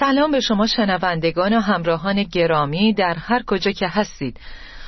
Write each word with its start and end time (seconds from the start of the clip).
سلام 0.00 0.30
به 0.30 0.40
شما 0.40 0.66
شنوندگان 0.66 1.56
و 1.56 1.60
همراهان 1.60 2.22
گرامی 2.22 2.92
در 2.92 3.14
هر 3.14 3.42
کجا 3.46 3.70
که 3.70 3.88
هستید. 3.88 4.40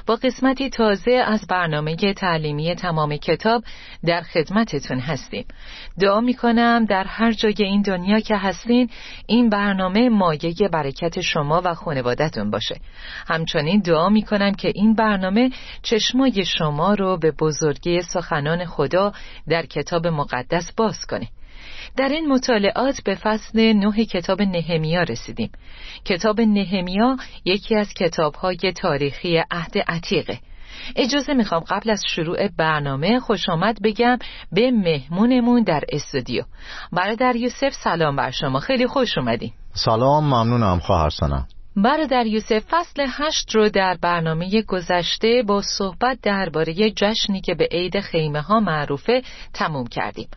با 0.07 0.17
قسمتی 0.17 0.71
تازه 0.71 1.13
از 1.13 1.47
برنامه 1.49 1.97
تعلیمی 1.97 2.75
تمام 2.75 3.17
کتاب 3.17 3.65
در 4.05 4.21
خدمتتون 4.21 4.99
هستیم. 4.99 5.45
دعا 6.01 6.21
می 6.21 6.35
کنم 6.35 6.85
در 6.85 7.05
هر 7.05 7.33
جای 7.33 7.55
این 7.59 7.83
دنیا 7.83 8.21
که 8.21 8.37
هستین 8.37 8.91
این 9.27 9.49
برنامه 9.49 10.09
مایه 10.09 10.69
برکت 10.73 11.21
شما 11.21 11.63
و 11.65 11.75
خانوادتون 11.75 12.51
باشه. 12.51 12.81
همچنین 13.29 13.81
دعا 13.81 14.09
می 14.09 14.23
کنم 14.23 14.53
که 14.55 14.73
این 14.75 14.95
برنامه 14.95 15.51
چشمای 15.83 16.45
شما 16.45 16.95
رو 16.95 17.17
به 17.17 17.31
بزرگی 17.31 18.03
سخنان 18.03 18.65
خدا 18.65 19.13
در 19.49 19.67
کتاب 19.67 20.07
مقدس 20.07 20.73
باز 20.77 21.07
کنه. 21.07 21.29
در 21.99 22.09
این 22.09 22.29
مطالعات 22.29 23.01
به 23.05 23.15
فصل 23.15 23.73
نه 23.73 24.05
کتاب 24.05 24.43
نهمیا 24.43 25.03
رسیدیم. 25.03 25.51
کتاب 26.05 26.41
نهمیا 26.41 27.17
یکی 27.45 27.77
از 27.77 27.95
کتابهای 27.95 28.73
تاریخی 28.83 29.43
عهد 29.51 29.79
عتیقه. 29.89 30.39
اجازه 30.97 31.35
می‌خوام 31.35 31.61
قبل 31.61 31.91
از 31.91 32.03
شروع 32.09 32.49
برنامه 32.49 33.21
خوش 33.21 33.49
آمد 33.49 33.83
بگم 33.83 34.19
به 34.53 34.71
مهمونمون 34.71 35.63
در 35.63 35.83
استودیو. 35.89 36.43
برادر 36.93 37.37
یوسف 37.37 37.73
سلام 37.85 38.17
بر 38.17 38.31
شما. 38.31 38.61
خیلی 38.61 38.87
خوش 38.87 39.19
اومدین. 39.19 39.53
سلام 39.73 40.25
ممنونم. 40.25 40.79
خواهر 40.79 41.11
سنم 41.11 41.47
برادر 41.83 42.27
یوسف 42.27 42.65
فصل 42.71 43.07
هشت 43.09 43.55
رو 43.55 43.69
در 43.69 43.97
برنامه 44.03 44.63
گذشته 44.63 45.43
با 45.47 45.63
صحبت 45.63 46.19
درباره 46.23 46.91
جشنی 46.91 47.41
که 47.41 47.55
به 47.55 47.69
عید 47.73 48.01
خیمه 48.01 48.41
ها 48.41 48.61
معروفه 48.61 49.23
تموم 49.55 49.87
کردیم 49.87 50.29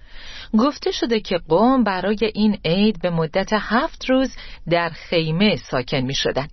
گفته 0.60 0.92
شده 0.92 1.20
که 1.20 1.38
قوم 1.50 1.84
برای 1.84 2.32
این 2.34 2.58
عید 2.66 3.02
به 3.02 3.10
مدت 3.10 3.50
هفت 3.54 4.06
روز 4.10 4.36
در 4.70 4.90
خیمه 4.90 5.56
ساکن 5.56 6.02
می 6.02 6.16
شدن. 6.16 6.48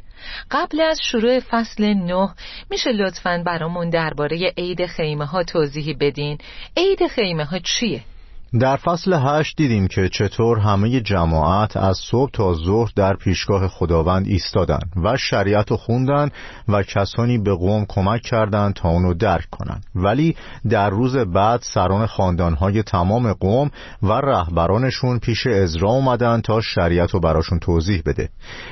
قبل 0.50 0.81
از 0.81 1.00
شروع 1.03 1.41
فصل 1.41 1.84
نه 1.84 2.34
میشه 2.70 2.91
لطفا 2.92 3.42
برامون 3.47 3.91
درباره 3.91 4.53
عید 4.59 4.86
خیمه 4.86 5.27
ها 5.27 5.42
توضیحی 5.42 5.94
بدین 5.94 6.38
عید 6.77 7.06
خیمه 7.06 7.44
ها 7.44 7.59
چیه؟ 7.59 8.03
در 8.54 8.76
فصل 8.76 9.12
هشت 9.12 9.56
دیدیم 9.56 9.86
که 9.86 10.09
چطور 10.09 10.59
همه 10.59 11.00
جماعت 11.00 11.76
از 11.76 11.97
صبح 12.10 12.31
تا 12.31 12.54
ظهر 12.54 12.91
در 12.97 13.16
پیشگاه 13.16 13.69
خداوند 13.69 14.26
ایستادند 14.26 14.92
و 15.04 15.16
شریعت 15.16 15.75
خوندن 15.75 16.31
و 16.69 16.82
کسانی 16.82 17.38
به 17.38 17.54
قوم 17.54 17.84
کمک 17.88 18.22
کردند 18.22 18.75
تا 18.75 18.88
اونو 18.88 19.14
درک 19.14 19.50
کنند. 19.50 19.86
ولی 19.94 20.36
در 20.70 20.91
روز 20.91 21.16
بعد 21.16 21.60
سران 21.62 22.06
خاندانهای 22.06 22.82
تمام 22.82 23.32
قوم 23.32 23.70
و 24.03 24.12
رهبرانشون 24.12 25.19
پیش 25.19 25.47
ازرا 25.47 25.91
اومدن 25.91 26.41
تا 26.41 26.60
شریعت 26.60 27.10
رو 27.10 27.20
براشون 27.20 27.59
توضیح 27.59 28.03
بده. 28.06 28.28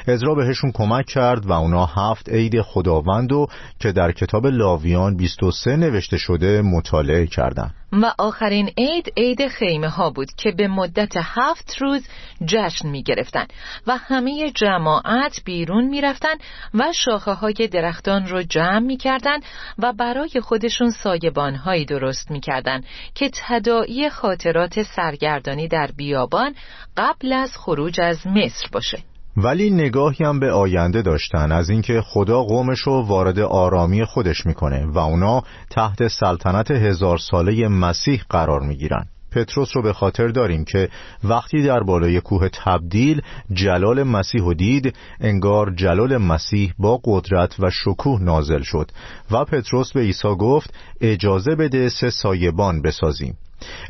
ازرا 0.08 0.34
بهشون 0.34 0.72
کمک 0.72 1.06
کرد 1.06 1.46
و 1.46 1.52
اونا 1.52 1.86
هفت 1.86 2.28
عید 2.28 2.60
خداوند 2.60 3.32
و 3.32 3.46
که 3.80 3.92
در 3.92 4.12
کتاب 4.12 4.46
لاویان 4.46 5.16
23 5.16 5.76
نوشته 5.76 6.16
شده 6.16 6.62
مطالعه 6.62 7.26
کردند. 7.26 7.74
و 7.92 8.12
آخرین 8.18 8.70
عید 8.78 9.12
عید 9.16 9.48
خیمه 9.48 9.88
ها 9.88 10.10
بود 10.10 10.28
که 10.36 10.52
به 10.52 10.68
مدت 10.68 11.12
هفت 11.16 11.76
روز 11.78 12.08
جشن 12.46 12.88
می 12.88 13.02
گرفتن 13.02 13.46
و 13.86 13.96
همه 13.96 14.50
جماعت 14.50 15.40
بیرون 15.44 15.84
می 15.84 16.00
رفتن 16.00 16.34
و 16.74 16.92
شاخه 16.92 17.32
های 17.32 17.68
درختان 17.72 18.26
رو 18.26 18.42
جمع 18.42 18.78
می 18.78 18.96
کردن 18.96 19.38
و 19.78 19.92
برای 19.92 20.40
خودشون 20.42 20.90
سایبان 20.90 21.54
هایی 21.54 21.84
درست 21.84 22.30
می 22.30 22.40
کردن 22.40 22.80
که 23.14 23.30
تدائی 23.34 24.10
خاطرات 24.10 24.82
سرگردانی 24.82 25.68
در 25.68 25.90
بیابان 25.96 26.54
قبل 26.96 27.32
از 27.32 27.56
خروج 27.56 28.00
از 28.00 28.26
مصر 28.26 28.68
باشه. 28.72 29.15
ولی 29.36 29.70
نگاهی 29.70 30.24
هم 30.24 30.40
به 30.40 30.52
آینده 30.52 31.02
داشتن 31.02 31.52
از 31.52 31.70
اینکه 31.70 32.00
خدا 32.00 32.42
قومش 32.42 32.78
رو 32.78 33.02
وارد 33.02 33.38
آرامی 33.38 34.04
خودش 34.04 34.46
می‌کنه 34.46 34.86
و 34.86 34.98
اونا 34.98 35.42
تحت 35.70 36.08
سلطنت 36.08 36.70
هزار 36.70 37.18
ساله 37.18 37.68
مسیح 37.68 38.22
قرار 38.30 38.60
می‌گیرن. 38.60 39.06
پتروس 39.32 39.76
رو 39.76 39.82
به 39.82 39.92
خاطر 39.92 40.28
داریم 40.28 40.64
که 40.64 40.88
وقتی 41.24 41.62
در 41.62 41.80
بالای 41.80 42.20
کوه 42.20 42.48
تبدیل 42.48 43.22
جلال 43.52 44.02
مسیح 44.02 44.42
و 44.42 44.54
دید 44.54 44.94
انگار 45.20 45.74
جلال 45.74 46.16
مسیح 46.16 46.74
با 46.78 47.00
قدرت 47.04 47.56
و 47.58 47.70
شکوه 47.70 48.22
نازل 48.22 48.62
شد 48.62 48.90
و 49.30 49.44
پتروس 49.44 49.92
به 49.92 50.00
عیسی 50.00 50.28
گفت 50.28 50.74
اجازه 51.00 51.54
بده 51.54 51.88
سه 51.88 52.10
سایبان 52.10 52.82
بسازیم. 52.82 53.36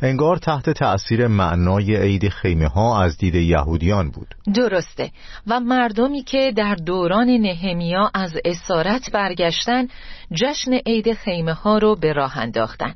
انگار 0.01 0.37
تحت 0.37 0.69
تأثیر 0.69 1.27
معنای 1.27 1.95
عید 1.95 2.29
خیمه 2.29 2.67
ها 2.67 3.03
از 3.03 3.17
دید 3.17 3.35
یهودیان 3.35 4.11
بود. 4.11 4.35
درسته. 4.55 5.11
و 5.47 5.59
مردمی 5.59 6.23
که 6.23 6.53
در 6.55 6.75
دوران 6.75 7.27
نهمیا 7.27 8.11
از 8.13 8.33
اسارت 8.45 9.11
برگشتن 9.11 9.87
جشن 10.33 10.73
عید 10.73 11.13
خیمه 11.13 11.53
ها 11.53 11.77
رو 11.77 11.95
به 11.95 12.13
راه 12.13 12.37
انداختن. 12.37 12.95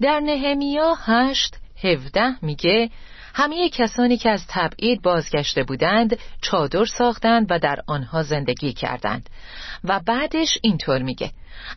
در 0.00 0.20
نهمیا 0.20 0.94
هشت 1.04 1.56
هفده 1.84 2.34
میگه 2.42 2.90
همه 3.38 3.68
کسانی 3.68 4.16
که 4.16 4.30
از 4.30 4.44
تبعید 4.48 5.02
بازگشته 5.02 5.62
بودند 5.62 6.18
چادر 6.40 6.84
ساختند 6.84 7.46
و 7.50 7.58
در 7.58 7.76
آنها 7.86 8.22
زندگی 8.22 8.72
کردند. 8.72 9.30
و 9.84 10.00
بعدش 10.06 10.58
اینطور 10.62 11.02
میگه 11.02 11.30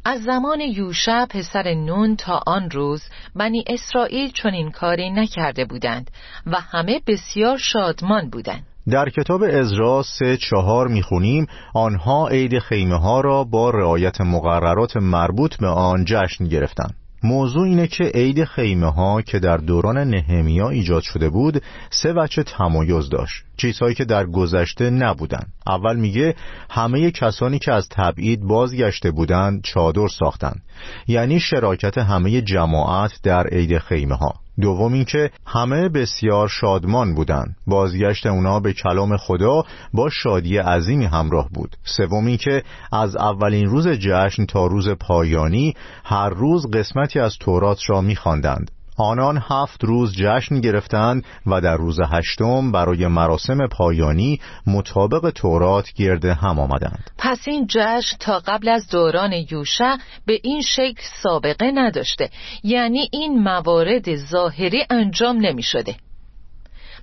از 0.05 0.23
زمان 0.23 0.59
یوشع 0.61 1.25
پسر 1.25 1.73
نون 1.73 2.15
تا 2.15 2.41
آن 2.47 2.69
روز 2.69 3.03
بنی 3.35 3.63
اسرائیل 3.67 4.31
چنین 4.31 4.71
کاری 4.71 5.09
نکرده 5.09 5.65
بودند 5.65 6.11
و 6.45 6.59
همه 6.59 7.01
بسیار 7.07 7.57
شادمان 7.57 8.29
بودند. 8.29 8.65
در 8.91 9.09
کتاب 9.09 9.41
ازرا 9.43 10.03
سه 10.03 10.37
چهار 10.37 10.87
می‌خونیم 10.87 11.47
آنها 11.73 12.27
عید 12.27 12.59
خیمه 12.59 12.99
ها 12.99 13.21
را 13.21 13.43
با 13.43 13.69
رعایت 13.69 14.21
مقررات 14.21 14.97
مربوط 14.97 15.57
به 15.57 15.67
آن 15.67 16.05
جشن 16.05 16.47
گرفتند. 16.47 17.00
موضوع 17.23 17.63
اینه 17.63 17.87
که 17.87 18.03
عید 18.03 18.43
خیمه 18.43 18.91
ها 18.91 19.21
که 19.21 19.39
در 19.39 19.57
دوران 19.57 19.97
نهمیا 19.97 20.69
ایجاد 20.69 21.01
شده 21.01 21.29
بود 21.29 21.61
سه 21.89 22.13
وچه 22.13 22.43
تمایز 22.43 23.09
داشت. 23.09 23.43
چیزهایی 23.57 23.95
که 23.95 24.05
در 24.05 24.25
گذشته 24.25 24.89
نبودن. 24.89 25.45
اول 25.67 25.95
میگه 25.95 26.35
همه 26.69 27.11
کسانی 27.11 27.59
که 27.59 27.73
از 27.73 27.89
تبعید 27.89 28.41
بازگشته 28.41 29.11
بودند 29.11 29.63
چادر 29.63 30.07
ساختند 30.07 30.61
یعنی 31.07 31.39
شراکت 31.39 31.97
همه 31.97 32.41
جماعت 32.41 33.11
در 33.23 33.47
عید 33.47 33.77
خیمه 33.77 34.15
ها 34.15 34.33
دوم 34.61 34.93
اینکه 34.93 35.31
همه 35.45 35.89
بسیار 35.89 36.47
شادمان 36.47 37.15
بودند. 37.15 37.55
بازگشت 37.67 38.25
اونا 38.25 38.59
به 38.59 38.73
کلام 38.73 39.17
خدا 39.17 39.63
با 39.93 40.09
شادی 40.09 40.57
عظیمی 40.57 41.05
همراه 41.05 41.49
بود. 41.53 41.75
سوم 41.83 42.25
اینکه 42.25 42.63
از 42.91 43.15
اولین 43.15 43.65
روز 43.65 43.87
جشن 43.87 44.45
تا 44.45 44.65
روز 44.65 44.89
پایانی 44.89 45.73
هر 46.03 46.29
روز 46.29 46.71
قسمتی 46.73 47.19
از 47.19 47.37
تورات 47.39 47.79
را 47.87 48.01
میخواندند. 48.01 48.71
آنان 49.01 49.43
هفت 49.49 49.83
روز 49.83 50.13
جشن 50.17 50.61
گرفتند 50.61 51.25
و 51.45 51.61
در 51.61 51.75
روز 51.77 51.99
هشتم 52.11 52.71
برای 52.71 53.07
مراسم 53.07 53.67
پایانی 53.67 54.39
مطابق 54.67 55.29
تورات 55.29 55.93
گرد 55.93 56.25
هم 56.25 56.59
آمدند. 56.59 57.11
پس 57.17 57.39
این 57.47 57.67
جشن 57.69 58.17
تا 58.19 58.39
قبل 58.39 58.69
از 58.69 58.87
دوران 58.89 59.31
یوشع 59.51 59.95
به 60.25 60.39
این 60.43 60.61
شکل 60.61 61.01
سابقه 61.23 61.71
نداشته. 61.75 62.29
یعنی 62.63 63.09
این 63.11 63.43
موارد 63.43 64.15
ظاهری 64.15 64.83
انجام 64.89 65.37
نمی 65.37 65.63
شده 65.63 65.95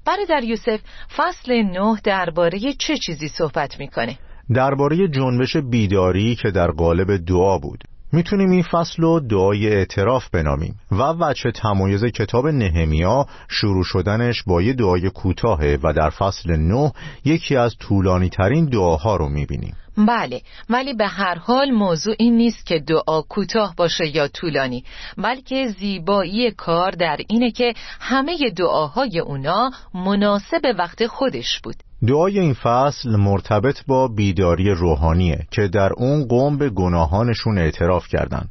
برادر 0.07 0.45
یوسف 0.45 0.81
فصل 1.17 1.53
نه 1.53 2.01
درباره 2.05 2.59
چه 2.79 2.97
چیزی 2.97 3.29
صحبت 3.29 3.81
می‌کنه؟ 3.81 4.19
درباره 4.55 5.09
جنبش 5.09 5.57
بیداری 5.57 6.35
که 6.35 6.51
در 6.51 6.71
قالب 6.71 7.17
دعا 7.17 7.59
بود. 7.59 7.85
می‌تونیم 8.13 8.51
این 8.51 8.63
فصل 8.63 9.03
رو 9.03 9.21
دعای 9.21 9.69
اعتراف 9.69 10.29
بنامیم. 10.31 10.75
و 10.93 11.03
وچه 11.03 11.51
تمایز 11.51 12.05
کتاب 12.05 12.49
نهمیا 12.49 13.27
شروع 13.49 13.85
شدنش 13.85 14.43
با 14.47 14.63
یه 14.63 14.73
دعای 14.73 15.11
کوتاهه 15.11 15.79
و 15.83 15.93
در 15.93 16.11
فصل 16.11 16.57
نه 16.57 16.93
یکی 17.25 17.57
از 17.57 17.77
طولانی 17.81 18.29
ترین 18.29 18.65
دعاها 18.65 19.17
رو 19.17 19.29
می‌بینیم. 19.29 19.77
بله 20.07 20.41
ولی 20.71 20.95
به 20.95 21.07
هر 21.07 21.39
حال 21.39 21.71
موضوع 21.71 22.15
این 22.19 22.37
نیست 22.37 22.67
که 22.67 22.79
دعا 22.79 23.23
کوتاه 23.23 23.75
باشه 23.77 24.17
یا 24.17 24.29
طولانی 24.29 24.85
بلکه 25.17 25.67
زیبایی 25.79 26.51
کار 26.51 26.91
در 26.91 27.17
اینه 27.29 27.51
که 27.51 27.75
همه 28.01 28.51
دعاهای 28.57 29.19
اونا 29.19 29.71
مناسب 29.95 30.61
وقت 30.79 31.07
خودش 31.07 31.61
بود 31.61 31.77
دعای 32.07 32.39
این 32.39 32.55
فصل 32.55 33.17
مرتبط 33.17 33.79
با 33.87 34.09
بیداری 34.09 34.71
روحانیه 34.71 35.47
که 35.51 35.69
در 35.69 35.93
اون 35.97 36.27
قوم 36.27 36.59
به 36.59 36.71
گناهانشون 36.71 37.59
اعتراف 37.59 38.09
کردند. 38.09 38.51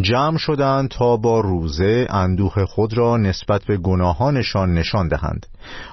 جمع 0.00 0.38
شدند 0.38 0.88
تا 0.88 1.16
با 1.16 1.40
روزه 1.40 2.06
اندوه 2.10 2.64
خود 2.64 2.98
را 2.98 3.16
نسبت 3.16 3.64
به 3.64 3.76
گناهانشان 3.76 4.74
نشان 4.74 5.08
دهند. 5.08 5.46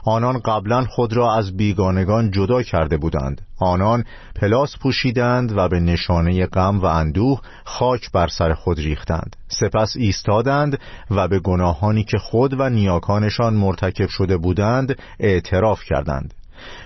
آنان 0.05 0.39
قبلا 0.39 0.85
خود 0.85 1.13
را 1.13 1.35
از 1.35 1.57
بیگانگان 1.57 2.31
جدا 2.31 2.63
کرده 2.63 2.97
بودند. 2.97 3.41
آنان 3.59 4.03
پلاس 4.35 4.77
پوشیدند 4.77 5.57
و 5.57 5.67
به 5.67 5.79
نشانه 5.79 6.45
غم 6.45 6.79
و 6.79 6.85
اندوه 6.85 7.41
خاک 7.63 8.11
بر 8.11 8.27
سر 8.27 8.53
خود 8.53 8.79
ریختند. 8.79 9.35
سپس 9.47 9.95
ایستادند 9.95 10.79
و 11.11 11.27
به 11.27 11.39
گناهانی 11.39 12.03
که 12.03 12.17
خود 12.17 12.59
و 12.59 12.69
نیاکانشان 12.69 13.53
مرتکب 13.53 14.07
شده 14.07 14.37
بودند 14.37 14.99
اعتراف 15.19 15.83
کردند. 15.83 16.33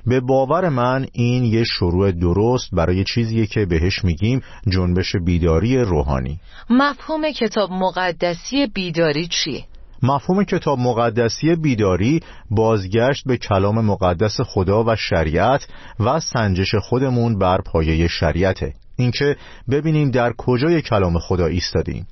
به 0.05 0.19
باور 0.19 0.69
من 0.69 1.07
این 1.13 1.43
یه 1.43 1.63
شروع 1.63 2.11
درست 2.11 2.69
برای 2.71 3.03
چیزیه 3.03 3.45
که 3.45 3.65
بهش 3.65 4.03
میگیم 4.03 4.41
جنبش 4.67 5.15
بیداری 5.15 5.77
روحانی 5.77 6.39
مفهوم 6.69 7.31
کتاب 7.31 7.71
مقدسی 7.71 8.67
بیداری 8.67 9.27
چیه؟ 9.27 9.63
مفهوم 10.03 10.43
کتاب 10.43 10.79
مقدسی 10.79 11.55
بیداری 11.55 12.19
بازگشت 12.51 13.23
به 13.27 13.37
کلام 13.37 13.85
مقدس 13.85 14.41
خدا 14.41 14.83
و 14.83 14.95
شریعت 14.95 15.67
و 15.99 16.19
سنجش 16.19 16.75
خودمون 16.75 17.37
بر 17.39 17.61
پایه 17.61 18.07
شریعته 18.07 18.73
اینکه 18.95 19.35
ببینیم 19.71 20.11
در 20.11 20.33
کجای 20.37 20.81
کلام 20.81 21.19
خدا 21.19 21.45
ایستادیم. 21.45 22.07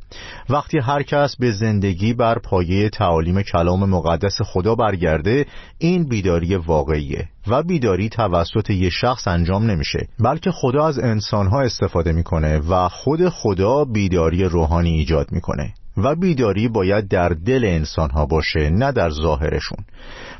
وقتی 0.49 0.77
هر 0.79 1.03
کس 1.03 1.35
به 1.39 1.51
زندگی 1.51 2.13
بر 2.13 2.39
پایه 2.39 2.89
تعالیم 2.89 3.41
کلام 3.41 3.89
مقدس 3.89 4.37
خدا 4.45 4.75
برگرده 4.75 5.45
این 5.77 6.09
بیداری 6.09 6.55
واقعیه 6.55 7.29
و 7.47 7.63
بیداری 7.63 8.09
توسط 8.09 8.69
یه 8.69 8.89
شخص 8.89 9.27
انجام 9.27 9.71
نمیشه 9.71 10.07
بلکه 10.19 10.51
خدا 10.51 10.87
از 10.87 10.99
انسانها 10.99 11.61
استفاده 11.61 12.11
می‌کنه 12.11 12.59
و 12.59 12.89
خود 12.89 13.29
خدا 13.29 13.85
بیداری 13.85 14.43
روحانی 14.43 14.89
ایجاد 14.89 15.31
می‌کنه. 15.31 15.73
و 15.97 16.15
بیداری 16.15 16.67
باید 16.67 17.07
در 17.07 17.29
دل 17.29 17.65
انسان 17.65 18.09
ها 18.09 18.25
باشه 18.25 18.69
نه 18.69 18.91
در 18.91 19.09
ظاهرشون. 19.09 19.77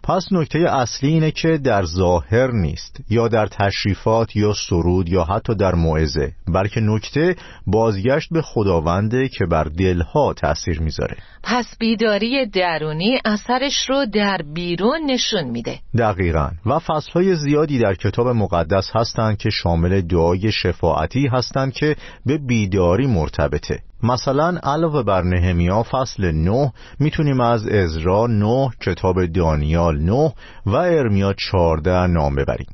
پس 0.04 0.28
نکته 0.32 0.60
اصلی 0.60 1.10
اینه 1.10 1.32
که 1.32 1.58
در 1.58 1.86
ظاهر 1.86 2.52
نیست 2.52 3.00
یا 3.10 3.28
در 3.28 3.48
تشریفات 3.48 4.36
یا 4.36 4.54
سرود 4.70 5.10
یا 5.10 5.24
حتی 5.24 5.56
در 5.56 5.76
موعظه 5.76 6.32
بلکه 6.48 6.82
نکته 6.82 7.36
بازگشت 7.68 8.30
به 8.32 8.42
خداونده 8.42 9.28
که 9.28 9.46
بر 9.46 9.64
دلها 9.64 10.34
تأثیر 10.34 10.82
می‌ذاره. 10.82 11.18
پس 11.44 11.78
بیداری 11.80 12.46
درونی 12.46 13.20
اثرش 13.26 13.90
رو 13.90 14.06
در 14.06 14.42
بیرون 14.54 15.00
نشون 15.06 15.44
میده. 15.44 15.80
دقیقا. 15.98 16.50
و 16.66 16.80
فصلهای 16.80 17.36
زیادی 17.36 17.80
در 17.80 17.96
کتاب 17.96 18.28
مقدس 18.28 18.92
هستند 18.94 19.38
که 19.38 19.50
شامل 19.50 20.02
دعای 20.02 20.52
شفاعتی 20.52 21.28
هستند 21.28 21.74
که 21.74 21.96
به 22.26 22.38
بیداری 22.38 23.08
مرتبطه. 23.08 23.80
مثلا 24.04 24.60
علاوه 24.64 25.04
بر 25.04 25.22
نهمیا 25.22 25.84
فصل 25.84 26.32
9 26.32 26.72
می‌تونیم 27.00 27.42
از 27.42 27.68
ازرا 27.68 28.28
9 28.28 28.70
کتاب 28.82 29.26
دانیال 29.26 30.02
9 30.02 30.34
و 30.66 30.76
ارمیا 30.76 31.34
14 31.34 32.08
نام 32.08 32.36
ببریم. 32.36 32.68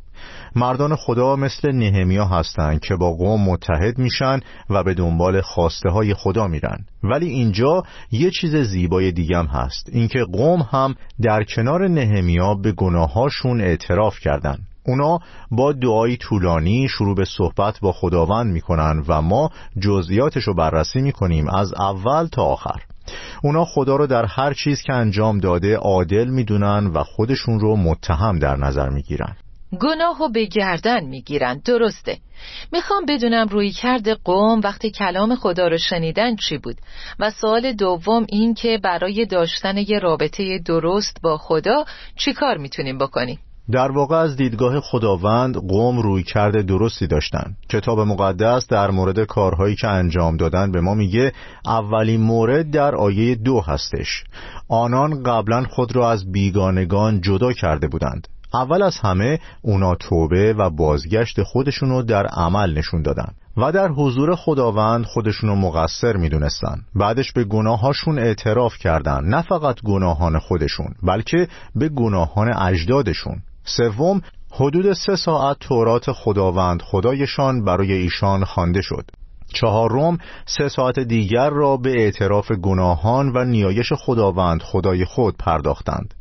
مردان 0.55 0.95
خدا 0.95 1.35
مثل 1.35 1.71
نهمیا 1.71 2.25
هستند 2.25 2.79
که 2.79 2.95
با 2.95 3.11
قوم 3.11 3.49
متحد 3.49 3.97
میشن 3.97 4.39
و 4.69 4.83
به 4.83 4.93
دنبال 4.93 5.41
خواسته 5.41 5.89
های 5.89 6.13
خدا 6.13 6.47
میرن. 6.47 6.85
ولی 7.03 7.27
اینجا 7.27 7.83
یه 8.11 8.31
چیز 8.31 8.55
زیبای 8.55 9.11
دیگم 9.11 9.45
هست. 9.45 9.89
اینکه 9.91 10.19
قوم 10.33 10.61
هم 10.71 10.95
در 11.21 11.43
کنار 11.43 11.87
نهمیا 11.87 12.53
به 12.53 12.71
گناهاشون 12.71 13.61
اعتراف 13.61 14.19
کردند. 14.19 14.67
اونا 14.87 15.19
با 15.51 15.73
دعایی 15.73 16.17
طولانی 16.17 16.87
شروع 16.89 17.15
به 17.15 17.25
صحبت 17.25 17.79
با 17.79 17.91
خداوند 17.91 18.53
می‌کنن 18.53 19.03
و 19.07 19.21
ما 19.21 19.49
جزئیاتش 19.79 20.43
رو 20.43 20.55
بررسی 20.55 21.01
می‌کنیم 21.01 21.49
از 21.49 21.73
اول 21.73 22.27
تا 22.27 22.43
آخر. 22.43 22.81
اونا 23.43 23.65
خدا 23.65 23.95
رو 23.95 24.07
در 24.07 24.25
هر 24.25 24.53
چیز 24.53 24.81
که 24.81 24.93
انجام 24.93 25.39
داده 25.39 25.75
عادل 25.75 26.27
می‌دونن 26.27 26.87
و 26.87 27.03
خودشون 27.03 27.59
رو 27.59 27.75
متهم 27.75 28.39
در 28.39 28.55
نظر 28.55 28.89
می‌گیرن. 28.89 29.35
گناه 29.81 30.19
رو 30.19 30.29
به 30.29 30.45
گردن 30.45 31.05
می‌گیرن. 31.05 31.61
درسته. 31.65 32.17
می‌خوام 32.71 33.05
بدونم 33.05 33.47
روی 33.47 33.71
کرد 33.71 34.09
قوم 34.09 34.61
وقتی 34.63 34.91
کلام 34.91 35.35
خدا 35.35 35.67
رو 35.67 35.77
شنیدن 35.77 36.35
چی 36.35 36.57
بود؟ 36.57 36.75
و 37.19 37.31
سوال 37.31 37.73
دوم 37.73 38.25
این 38.29 38.53
که 38.53 38.79
برای 38.83 39.25
داشتن 39.25 39.77
یه 39.77 39.99
رابطه 39.99 40.59
درست 40.65 41.17
با 41.23 41.37
خدا 41.37 41.85
چی 42.15 42.33
کار 42.33 42.57
می‌تونیم 42.57 42.97
بکنیم؟ 42.97 43.39
در 43.71 43.91
واقع 43.91 44.15
از 44.15 44.35
دیدگاه 44.35 44.79
خداوند 44.79 45.55
قوم 45.55 45.99
روی 45.99 46.23
کرده 46.23 46.63
درستی 46.63 47.07
داشتن. 47.07 47.55
کتاب 47.69 47.99
مقدس 47.99 48.67
در 48.67 48.91
مورد 48.91 49.23
کارهایی 49.23 49.75
که 49.75 49.87
انجام 49.87 50.37
دادن 50.37 50.71
به 50.71 50.81
ما 50.81 50.93
میگه 50.93 51.31
اولین 51.65 52.21
مورد 52.21 52.71
در 52.71 52.95
آیه 52.95 53.35
دو 53.35 53.61
هستش. 53.61 54.23
آنان 54.69 55.23
قبلا 55.23 55.63
خود 55.63 55.95
را 55.95 56.11
از 56.11 56.31
بیگانگان 56.31 57.21
جدا 57.21 57.53
کرده 57.53 57.87
بودند. 57.87 58.27
اول 58.53 58.81
از 58.81 58.97
همه 58.97 59.39
اونا 59.61 59.95
توبه 59.95 60.53
و 60.53 60.69
بازگشت 60.69 61.43
خودشونو 61.43 62.01
در 62.01 62.25
عمل 62.25 62.77
نشون 62.77 63.01
دادن 63.01 63.33
و 63.57 63.71
در 63.71 63.87
حضور 63.87 64.35
خداوند 64.35 65.05
خودشونو 65.05 65.55
مقصر 65.55 66.17
می‌دونستن. 66.17 66.81
بعدش 66.95 67.31
به 67.31 67.43
گناهاشون 67.43 68.19
اعتراف 68.19 68.77
کردن 68.77 69.23
نه 69.23 69.41
فقط 69.41 69.81
گناهان 69.81 70.39
خودشون 70.39 70.87
بلکه 71.03 71.47
به 71.75 71.89
گناهان 71.89 72.53
اجدادشون. 72.53 73.41
سوم 73.67 74.21
حدود 74.51 74.93
سه 74.93 75.15
ساعت 75.15 75.57
تورات 75.59 76.11
خداوند 76.11 76.81
خدایشان 76.81 77.63
برای 77.63 77.93
ایشان 77.93 78.45
خوانده 78.45 78.81
شد. 78.81 79.05
چهارم 79.53 80.17
سه 80.45 80.69
ساعت 80.69 80.99
دیگر 80.99 81.49
را 81.49 81.77
به 81.77 81.91
اعتراف 81.91 82.51
گناهان 82.51 83.31
و 83.35 83.43
نیایش 83.43 83.93
خداوند 83.93 84.61
خدای 84.61 85.05
خود 85.05 85.37
پرداختند. 85.37 86.13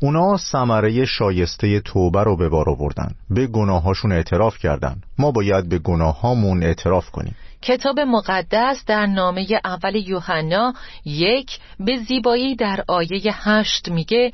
اونا 0.00 0.36
ثمره 0.36 1.04
شایسته 1.04 1.80
توبه 1.80 2.22
رو 2.22 2.36
به 2.36 2.48
بار 2.48 2.70
آوردن 2.70 3.14
به 3.30 3.46
گناهاشون 3.46 4.12
اعتراف 4.12 4.58
کردند. 4.58 5.02
ما 5.18 5.30
باید 5.30 5.68
به 5.68 5.78
گناهامون 5.78 6.62
اعتراف 6.62 7.10
کنیم. 7.10 7.36
کتاب 7.62 8.00
مقدس 8.00 8.84
در 8.86 9.06
نامه 9.06 9.46
اول 9.64 9.94
یوحنا 9.94 10.72
یک 11.04 11.58
به 11.80 11.96
زیبایی 12.08 12.56
در 12.56 12.84
آیه 12.88 13.48
هشت 13.48 13.88
میگه 13.88 14.32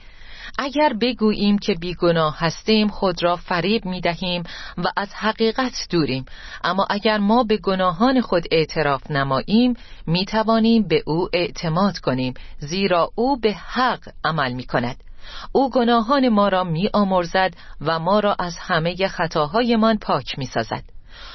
اگر 0.59 0.93
بگوییم 1.01 1.59
که 1.59 1.75
بیگناه 1.75 2.37
هستیم 2.39 2.89
خود 2.89 3.23
را 3.23 3.37
فریب 3.37 3.85
می 3.85 4.01
دهیم 4.01 4.43
و 4.79 4.83
از 4.97 5.15
حقیقت 5.15 5.87
دوریم. 5.91 6.25
اما 6.65 6.87
اگر 6.91 7.19
ما 7.19 7.45
به 7.45 7.57
گناهان 7.57 8.21
خود 8.21 8.45
اعتراف 8.51 9.11
نماییم 9.11 9.75
می 10.07 10.25
توانیم 10.25 10.89
به 10.89 11.03
او 11.07 11.29
اعتماد 11.33 11.99
کنیم 11.99 12.35
زیرا 12.59 13.11
او 13.15 13.41
به 13.41 13.53
حق 13.53 14.09
عمل 14.25 14.53
می 14.53 14.65
کند 14.65 14.97
او 15.53 15.71
گناهان 15.71 16.29
ما 16.29 16.49
را 16.49 16.65
می 16.65 16.91
آمرزد 16.93 17.55
و 17.81 17.99
ما 17.99 18.21
را 18.21 18.37
از 18.39 18.57
همه 18.59 19.09
خطاهایمان 19.09 19.99
پاک 19.99 20.39
می 20.39 20.47
سازد 20.47 20.85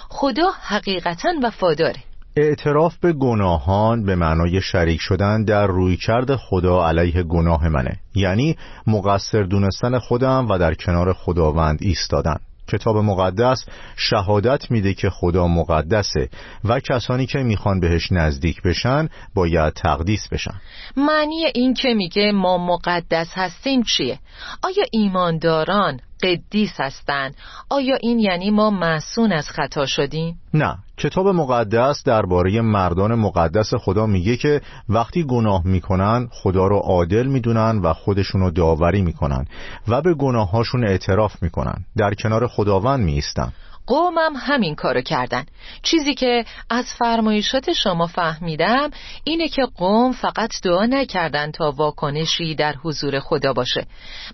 خدا 0.10 0.52
حقیقتا 0.62 1.30
وفاداره. 1.44 2.04
اعتراف 2.42 2.98
به 2.98 3.14
گناهان 3.14 4.06
به 4.06 4.16
معنای 4.16 4.62
شریک 4.62 5.02
شدن 5.02 5.44
در 5.44 5.68
رویکرد 5.68 6.36
خدا 6.36 6.88
علیه 6.88 7.24
گناه 7.24 7.70
منه. 7.70 8.00
یعنی 8.16 8.58
مقصر 8.88 9.44
دونستن 9.44 10.00
خودم 10.00 10.48
و 10.50 10.58
در 10.58 10.74
کنار 10.74 11.14
خداوند 11.14 11.80
ایستادن. 11.82 12.36
کتاب 12.68 12.98
مقدس 12.98 13.66
شهادت 13.96 14.72
میده 14.72 14.94
که 14.94 15.10
خدا 15.10 15.48
مقدسه 15.48 16.30
و 16.64 16.80
کسانی 16.80 17.26
که 17.26 17.40
می‌خوان 17.40 17.80
بهش 17.80 18.12
نزدیک 18.12 18.62
بشن 18.62 19.10
باید 19.34 19.74
تقدیس 19.74 20.28
بشن. 20.28 20.62
معنی 20.98 21.46
این 21.56 21.74
که 21.74 21.94
میگه 21.94 22.32
ما 22.32 22.58
مقدس 22.58 23.28
هستیم 23.34 23.84
چیه؟ 23.84 24.20
آیا 24.64 24.84
ایمانداران 24.92 26.00
قدیس 26.24 26.72
هستند. 26.80 27.36
آیا 27.70 27.96
این 28.02 28.20
یعنی 28.20 28.52
ما 28.52 28.70
معصون 28.70 29.32
از 29.32 29.50
خطا 29.50 29.86
شدیم؟ 29.86 30.40
نه. 30.54 30.78
کتاب 30.98 31.28
مقدس 31.28 32.04
درباره 32.04 32.62
مردان 32.62 33.16
مقدس 33.16 33.74
خدا 33.74 34.06
میگه 34.06 34.38
که 34.38 34.62
وقتی 34.90 35.24
گناه 35.24 35.68
می‌کنن 35.68 36.28
خدا 36.32 36.68
رو 36.68 36.78
عادل 36.78 37.28
می‌دونن 37.28 37.80
و 37.84 37.94
خودشونو 37.94 38.52
داوری 38.52 39.02
می‌کنن 39.02 39.46
و 39.88 40.02
به 40.02 40.14
گناهاشون 40.14 40.88
اعتراف 40.88 41.44
می‌کنن. 41.44 41.86
در 41.98 42.14
کنار 42.14 42.48
خداوند 42.48 43.00
میستن 43.04 43.52
قومم 43.88 44.34
همین 44.36 44.76
کارو 44.76 45.02
کردن. 45.02 45.46
چیزی 45.84 46.14
که 46.14 46.46
از 46.70 46.86
فرمایشات 46.86 47.74
شما 47.74 48.08
فهمیدم 48.08 48.92
اینه 49.24 49.48
که 49.48 49.62
قوم 49.78 50.12
فقط 50.12 50.62
دعا 50.64 50.86
نکردن 50.86 51.52
تا 51.52 51.72
واکنشی 51.72 52.56
در 52.56 52.76
حضور 52.84 53.20
خدا 53.20 53.54
باشه 53.54 53.86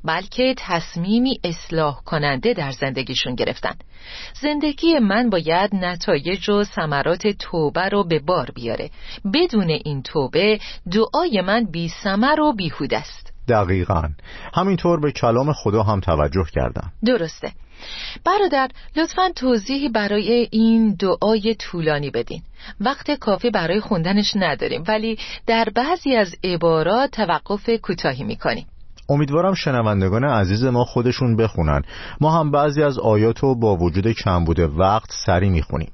بلکه 0.03 0.55
تصمیمی 0.57 1.39
اصلاح 1.43 2.01
کننده 2.05 2.53
در 2.53 2.71
زندگیشون 2.71 3.35
گرفتن. 3.35 3.75
زندگی 4.41 4.99
من 4.99 5.29
باید 5.29 5.75
نتایج 5.75 6.49
و 6.49 6.63
ثمرات 6.63 7.27
توبه 7.27 7.89
رو 7.89 8.03
به 8.03 8.19
بار 8.19 8.51
بیاره. 8.55 8.89
بدون 9.33 9.69
این 9.69 10.01
توبه 10.01 10.59
دعای 10.91 11.41
من 11.41 11.65
بی 11.71 11.91
و 12.39 12.53
بیهود 12.53 12.93
است. 12.93 13.22
دقیقا. 13.47 14.09
همینطور 14.53 14.99
به 14.99 15.11
کلام 15.11 15.53
خدا 15.53 15.83
هم 15.83 15.99
توجه 15.99 16.45
کردم. 16.53 16.91
درسته. 17.05 17.51
برادر 18.25 18.69
لطفا 18.95 19.29
توضیحی 19.35 19.89
برای 19.89 20.47
این 20.51 20.95
دعای 20.99 21.55
طولانی 21.55 22.09
بدین. 22.09 22.41
وقت 22.79 23.11
کافی 23.11 23.49
برای 23.49 23.79
خوندنش 23.79 24.35
نداریم 24.35 24.83
ولی 24.87 25.17
در 25.47 25.69
بعضی 25.75 26.15
از 26.15 26.35
عبارات 26.43 27.11
توقف 27.11 27.69
کوتاهی 27.69 28.23
می‌کنیم. 28.23 28.65
امیدوارم 29.09 29.53
شنوندگان 29.53 30.23
عزیز 30.23 30.63
ما 30.63 30.83
خودشون 30.85 31.35
بخونن. 31.35 31.81
ما 32.21 32.39
هم 32.39 32.51
بعضی 32.51 32.83
از 32.83 32.99
آیات 32.99 33.39
رو 33.39 33.55
با 33.55 33.75
وجود 33.75 34.11
کمبود 34.11 34.59
وقت 34.59 35.09
سری 35.25 35.49
می‌خونیم. 35.49 35.91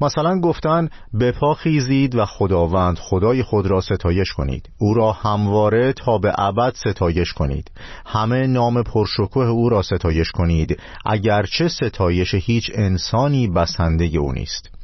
مثلا 0.00 0.40
گفتن 0.40 0.88
به 1.12 1.32
پا 1.32 1.54
خیزید 1.54 2.14
و 2.14 2.24
خداوند 2.24 2.98
خدای 2.98 3.42
خود 3.42 3.66
را 3.66 3.80
ستایش 3.80 4.32
کنید. 4.32 4.68
او 4.78 4.94
را 4.94 5.12
همواره 5.12 5.92
تا 5.92 6.18
به 6.18 6.32
ابد 6.38 6.74
ستایش 6.74 7.32
کنید. 7.32 7.70
همه 8.06 8.46
نام 8.46 8.82
پرشکوه 8.82 9.46
او 9.46 9.68
را 9.68 9.82
ستایش 9.82 10.30
کنید. 10.30 10.80
اگرچه 11.04 11.68
ستایش 11.68 12.34
هیچ 12.34 12.70
انسانی 12.74 13.48
بسنده 13.48 14.04
او 14.04 14.32
نیست. 14.32 14.75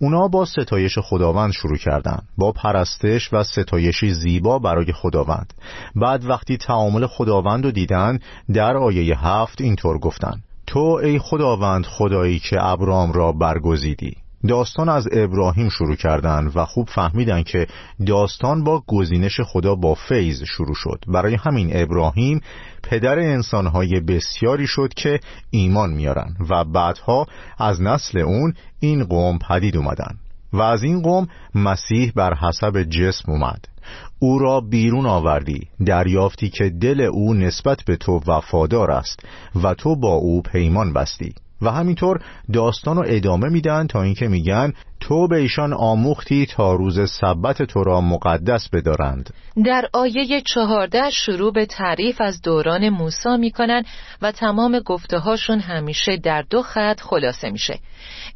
اونا 0.00 0.28
با 0.28 0.44
ستایش 0.44 0.98
خداوند 0.98 1.52
شروع 1.52 1.76
کردن. 1.76 2.18
با 2.38 2.52
پرستش 2.52 3.32
و 3.32 3.44
ستایشی 3.44 4.10
زیبا 4.14 4.58
برای 4.58 4.92
خداوند. 4.92 5.54
بعد 5.96 6.24
وقتی 6.24 6.56
تعامل 6.56 7.06
خداوند 7.06 7.64
رو 7.64 7.70
دیدن 7.70 8.18
در 8.54 8.76
آیه 8.76 9.18
هفت 9.18 9.60
اینطور 9.60 9.98
گفتن. 9.98 10.40
تو 10.66 11.00
ای 11.02 11.18
خداوند 11.18 11.86
خدایی 11.86 12.38
که 12.38 12.56
ابرام 12.60 13.12
را 13.12 13.32
برگزیدی. 13.32 14.25
داستان 14.48 14.88
از 14.88 15.08
ابراهیم 15.12 15.68
شروع 15.68 15.96
کردن 15.96 16.50
و 16.54 16.64
خوب 16.64 16.88
فهمیدن 16.88 17.42
که 17.42 17.66
داستان 18.06 18.64
با 18.64 18.82
گزینش 18.86 19.40
خدا 19.40 19.74
با 19.74 19.94
فیض 19.94 20.42
شروع 20.42 20.74
شد. 20.74 21.04
برای 21.08 21.34
همین 21.34 21.70
ابراهیم 21.72 22.40
پدر 22.82 23.18
انسانهای 23.18 24.00
بسیاری 24.00 24.66
شد 24.66 24.94
که 24.94 25.20
ایمان 25.50 25.90
میارن 25.90 26.36
و 26.50 26.64
بعدها 26.64 27.26
از 27.58 27.82
نسل 27.82 28.18
اون 28.18 28.54
این 28.80 29.04
قوم 29.04 29.38
پدید 29.38 29.76
اومدن 29.76 30.16
و 30.52 30.62
از 30.62 30.82
این 30.82 31.02
قوم 31.02 31.28
مسیح 31.54 32.12
بر 32.16 32.34
حسب 32.34 32.82
جسم 32.82 33.32
اومد. 33.32 33.64
او 34.18 34.38
را 34.38 34.60
بیرون 34.60 35.06
آوردی 35.06 35.68
دریافتی 35.86 36.48
که 36.48 36.70
دل 36.70 37.00
او 37.00 37.34
نسبت 37.34 37.78
به 37.86 37.96
تو 37.96 38.20
وفادار 38.26 38.90
است 38.90 39.20
و 39.62 39.74
تو 39.74 39.96
با 39.96 40.12
او 40.12 40.42
پیمان 40.42 40.92
بستی. 40.92 41.34
و 41.62 41.70
همینطور 41.70 42.20
داستان 42.52 42.96
رو 42.96 43.04
ادامه 43.06 43.48
میدن 43.48 43.86
تا 43.86 44.02
اینکه 44.02 44.28
میگن 44.28 44.72
تو 45.00 45.28
به 45.28 45.36
ایشان 45.36 45.72
آموختی 45.72 46.46
تا 46.46 46.74
روز 46.74 47.10
سبت 47.10 47.62
تو 47.62 47.84
را 47.84 48.00
مقدس 48.00 48.68
بدارند. 48.68 49.34
در 49.64 49.88
آیه 49.92 50.40
چهارده 50.40 51.10
شروع 51.10 51.52
به 51.52 51.66
تعریف 51.66 52.20
از 52.20 52.42
دوران 52.42 52.88
موسا 52.88 53.36
می‌کنن 53.36 53.84
و 54.22 54.32
تمام 54.32 54.78
گفته 54.78 55.18
هاشون 55.18 55.60
همیشه 55.60 56.16
در 56.16 56.42
دو 56.42 56.62
خط 56.62 57.00
خلاصه 57.00 57.50
میشه. 57.50 57.78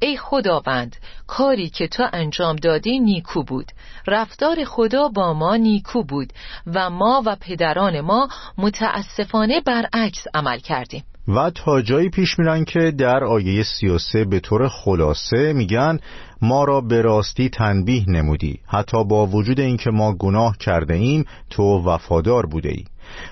ای 0.01 0.17
خداوند 0.17 0.97
کاری 1.27 1.69
که 1.69 1.89
تو 1.89 2.09
انجام 2.13 2.57
دادی 2.57 2.99
نیکو 2.99 3.43
بود. 3.43 3.67
رفتار 4.07 4.65
خدا 4.65 5.09
با 5.09 5.35
ما 5.35 5.57
نیکو 5.57 6.05
بود 6.05 6.33
و 6.75 6.91
ما 6.91 7.23
و 7.27 7.37
پدران 7.41 8.01
ما 8.01 8.29
متاسفانه 8.59 9.61
برعکس 9.61 10.25
عمل 10.35 10.59
کردیم. 10.59 11.05
و 11.37 11.51
تا 11.51 11.83
جایی 11.83 12.09
پیش 12.09 12.39
میرن 12.39 12.65
که 12.65 12.91
در 12.91 13.25
آیه 13.25 13.63
33 13.63 14.25
به 14.25 14.41
طور 14.41 14.69
خلاصه 14.69 15.53
میگن 15.53 15.99
ما 16.43 16.65
را 16.65 16.81
به 16.81 17.03
راستی 17.03 17.49
تنبیه 17.49 18.05
نمودی. 18.09 18.59
حتی 18.67 19.05
با 19.05 19.27
وجود 19.27 19.61
اینکه 19.61 19.91
ما 19.91 20.13
گناه 20.13 20.57
کرده 20.59 20.95
ایم 20.95 21.25
تو 21.51 21.63
وفادار 21.63 22.47
بوده 22.47 22.69
ای. 22.69 22.85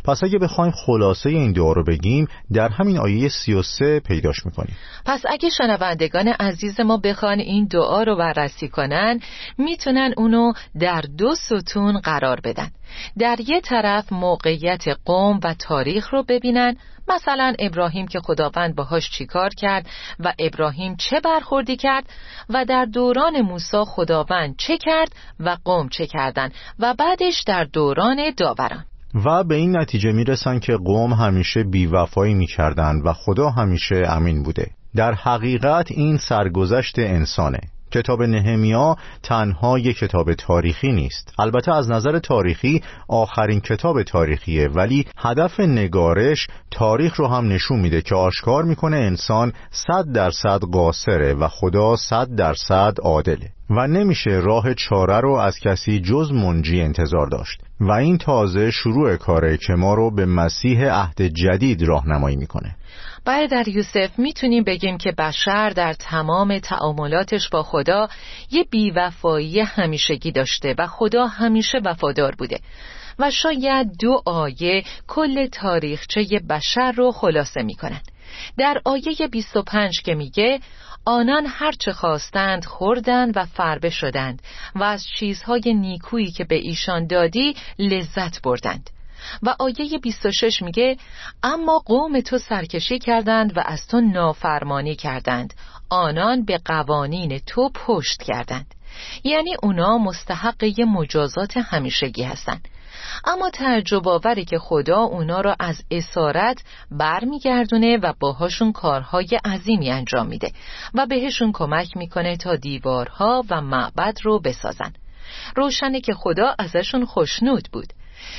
پس 0.04 0.24
اگه 0.24 0.38
بخوایم 0.38 0.72
خلاصه 0.86 1.30
این 1.30 1.52
دعا 1.52 1.72
رو 1.72 1.84
بگیم 1.84 2.28
در 2.52 2.68
همین 2.68 2.98
آیه 2.98 3.28
33 3.28 4.00
پیداش 4.00 4.46
می‌کنیم. 4.46 4.76
پس 5.06 5.22
اگه 5.28 5.48
شنوندگان 5.50 6.28
عزیز 6.28 6.80
ما 6.80 6.96
بخوان 6.96 7.38
این 7.38 7.66
دعا 7.66 8.02
رو 8.02 8.16
بررسی 8.16 8.68
کنن 8.68 9.20
می‌تونن 9.58 10.14
اونو 10.16 10.52
در 10.80 11.00
دو 11.00 11.34
ستون 11.34 12.00
قرار 12.00 12.40
بدن. 12.44 12.70
در 13.18 13.36
یه 13.48 13.60
طرف 13.60 14.12
موقعیت 14.12 14.84
قوم 15.04 15.40
و 15.44 15.54
تاریخ 15.54 16.12
رو 16.12 16.24
ببینن. 16.28 16.76
مثلا 17.08 17.54
ابراهیم 17.58 18.06
که 18.08 18.20
خداوند 18.20 18.74
باهاش 18.74 19.10
چیکار 19.10 19.50
کرد 19.50 19.86
و 20.20 20.34
ابراهیم 20.38 20.96
چه 20.96 21.20
برخوردی 21.20 21.76
کرد 21.76 22.04
و 22.48 22.64
در 22.64 22.84
دوران 22.84 23.40
موسی 23.40 23.84
خداوند 23.86 24.56
چه 24.58 24.78
کرد 24.78 25.12
و 25.40 25.56
قوم 25.64 25.88
چه 25.88 26.06
کردن 26.06 26.50
و 26.78 26.94
بعدش 26.94 27.42
در 27.46 27.64
دوران 27.64 28.32
داوران. 28.36 28.84
و 29.14 29.44
به 29.44 29.54
این 29.54 29.76
نتیجه 29.76 30.12
می‌رسن 30.12 30.58
که 30.58 30.76
قوم 30.76 31.12
همیشه 31.12 31.62
بیوفایی 31.62 32.34
می‌کردن 32.34 33.00
و 33.04 33.12
خدا 33.12 33.50
همیشه 33.50 34.02
امین 34.08 34.42
بوده. 34.42 34.70
در 34.96 35.14
حقیقت 35.14 35.92
این 35.92 36.16
سرگذشت 36.16 36.98
انسانه. 36.98 37.60
کتاب 37.90 38.22
نهمیا 38.22 38.96
تنها 39.22 39.78
یک 39.78 39.98
کتاب 39.98 40.34
تاریخی 40.34 40.92
نیست. 40.92 41.34
البته 41.38 41.74
از 41.74 41.90
نظر 41.90 42.18
تاریخی 42.18 42.82
آخرین 43.08 43.60
کتاب 43.60 44.02
تاریخیه 44.02 44.68
ولی 44.68 45.06
هدف 45.16 45.60
نگارش 45.60 46.46
تاریخ 46.70 47.16
رو 47.16 47.26
هم 47.26 47.48
نشون 47.48 47.80
میده 47.80 48.02
که 48.02 48.14
آشکار 48.14 48.64
می‌کنه 48.64 48.96
انسان 48.96 49.52
صد 49.70 50.12
درصد 50.12 50.60
قاصره 50.72 51.34
و 51.34 51.48
خدا 51.48 51.96
صد 51.96 52.34
درصد 52.34 52.94
عادله. 53.02 53.50
و 53.70 53.86
نمیشه 53.86 54.30
راه 54.30 54.74
چاره 54.74 55.20
رو 55.20 55.32
از 55.32 55.58
کسی 55.58 56.00
جز 56.00 56.32
منجی 56.32 56.80
انتظار 56.80 57.26
داشت. 57.26 57.60
و 57.80 57.92
این 57.92 58.18
تازه 58.18 58.70
شروع 58.70 59.16
کاره 59.16 59.56
که 59.56 59.72
ما 59.72 59.94
رو 59.94 60.10
به 60.14 60.26
مسیح 60.26 60.92
عهد 60.92 61.22
جدید 61.22 61.82
راهنمایی 61.82 62.36
می‌کنه. 62.36 62.76
در 63.28 63.68
یوسف 63.68 64.18
می‌تونیم 64.18 64.64
بگیم 64.64 64.98
که 64.98 65.12
بشر 65.12 65.70
در 65.70 65.92
تمام 65.92 66.58
تعاملاتش 66.58 67.48
با 67.48 67.62
خدا 67.62 68.08
یه 68.50 68.64
بیوفایی 68.64 69.60
همیشگی 69.60 70.32
داشته 70.32 70.74
و 70.78 70.86
خدا 70.86 71.26
همیشه 71.26 71.78
وفادار 71.84 72.34
بوده. 72.34 72.60
و 73.18 73.30
شاید 73.30 73.96
دو 74.00 74.22
آیه 74.26 74.84
کل 75.08 75.46
تاریخچه 75.46 76.40
بشر 76.50 76.92
رو 76.92 77.12
خلاصه 77.12 77.62
می‌کنن. 77.62 78.00
در 78.58 78.80
آیه 78.84 79.28
25 79.30 80.02
که 80.02 80.14
میگه 80.14 80.60
آنان 81.04 81.46
هرچه 81.48 81.92
خواستند 81.92 82.64
خوردند 82.64 83.36
و 83.36 83.44
فربه 83.44 83.90
شدند 83.90 84.42
و 84.74 84.82
از 84.82 85.06
چیزهای 85.18 85.74
نیکویی 85.74 86.30
که 86.30 86.44
به 86.44 86.54
ایشان 86.54 87.06
دادی 87.06 87.54
لذت 87.78 88.42
بردند. 88.42 88.90
و 89.42 89.54
آیه 89.58 89.98
26 90.02 90.62
میگه 90.62 90.96
اما 91.42 91.78
قوم 91.78 92.20
تو 92.20 92.38
سرکشی 92.38 92.98
کردند 92.98 93.56
و 93.56 93.62
از 93.66 93.86
تو 93.86 94.00
نافرمانی 94.00 94.96
کردند. 94.96 95.54
آنان 95.90 96.44
به 96.44 96.58
قوانین 96.64 97.38
تو 97.38 97.70
پشت 97.74 98.22
کردند. 98.22 98.74
یعنی 99.24 99.56
اونا 99.62 99.98
مستحق 99.98 100.62
یه 100.62 100.84
مجازات 100.84 101.56
همیشگی 101.56 102.22
هستند 102.22 102.68
اما 103.24 103.50
تعجب 103.50 104.08
آوری 104.08 104.44
که 104.44 104.58
خدا 104.58 104.98
اونا 104.98 105.40
را 105.40 105.56
از 105.60 105.82
اسارت 105.90 106.62
برمیگردونه 106.90 107.96
و 107.96 108.12
باهاشون 108.20 108.72
کارهای 108.72 109.28
عظیمی 109.44 109.90
انجام 109.90 110.26
میده 110.26 110.52
و 110.94 111.06
بهشون 111.06 111.52
کمک 111.52 111.96
می‌کنه 111.96 112.36
تا 112.36 112.56
دیوارها 112.56 113.44
و 113.50 113.60
معبد 113.60 114.18
رو 114.22 114.40
بسازن. 114.40 114.92
روشنه 115.56 116.00
که 116.00 116.14
خدا 116.14 116.54
ازشون 116.58 117.04
خوشنود 117.04 117.68
بود. 117.72 117.92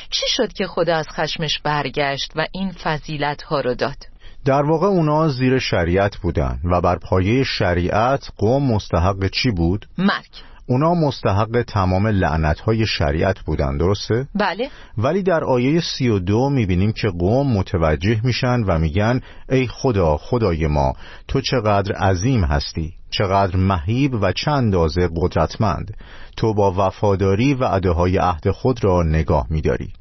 چی 0.09 0.25
شد 0.29 0.53
که 0.53 0.67
خدا 0.67 0.95
از 0.95 1.07
خشمش 1.09 1.59
برگشت 1.63 2.31
و 2.35 2.45
این 2.51 2.71
فضیلت 2.71 3.41
ها 3.41 3.61
رو 3.61 3.75
داد؟ 3.75 3.97
در 4.45 4.61
واقع 4.61 4.87
اونا 4.87 5.27
زیر 5.27 5.59
شریعت 5.59 6.17
بودن 6.17 6.59
و 6.63 6.81
بر 6.81 6.95
پایه 6.95 7.43
شریعت 7.43 8.27
قوم 8.37 8.71
مستحق 8.71 9.27
چی 9.27 9.51
بود؟ 9.51 9.85
مرگ 9.97 10.43
اونا 10.69 10.93
مستحق 10.93 11.63
تمام 11.67 12.07
لعنت 12.07 12.59
های 12.59 12.85
شریعت 12.85 13.39
بودن 13.39 13.77
درسته؟ 13.77 14.27
بله 14.35 14.69
ولی 14.97 15.23
در 15.23 15.43
آیه 15.43 15.81
سی 15.81 16.09
و 16.09 16.19
دو 16.19 16.49
می‌بینیم 16.49 16.91
که 16.91 17.07
قوم 17.07 17.57
متوجه 17.57 18.21
میشن 18.23 18.63
و 18.63 18.79
میگن 18.79 19.21
ای 19.49 19.67
خدا 19.67 20.17
خدای 20.17 20.67
ما 20.67 20.93
تو 21.27 21.41
چقدر 21.41 21.95
عظیم 21.95 22.43
هستی 22.43 22.93
چقدر 23.11 23.57
مهیب 23.57 24.13
و 24.13 24.31
چند 24.31 24.69
اندازه 24.69 25.09
قدرتمند. 25.15 25.97
تو 26.37 26.53
با 26.53 26.73
وفاداری 26.77 27.53
و 27.53 27.93
های 27.93 28.17
عهد 28.17 28.51
خود 28.51 28.83
را 28.83 29.03
نگاه 29.03 29.47
میداری. 29.49 29.93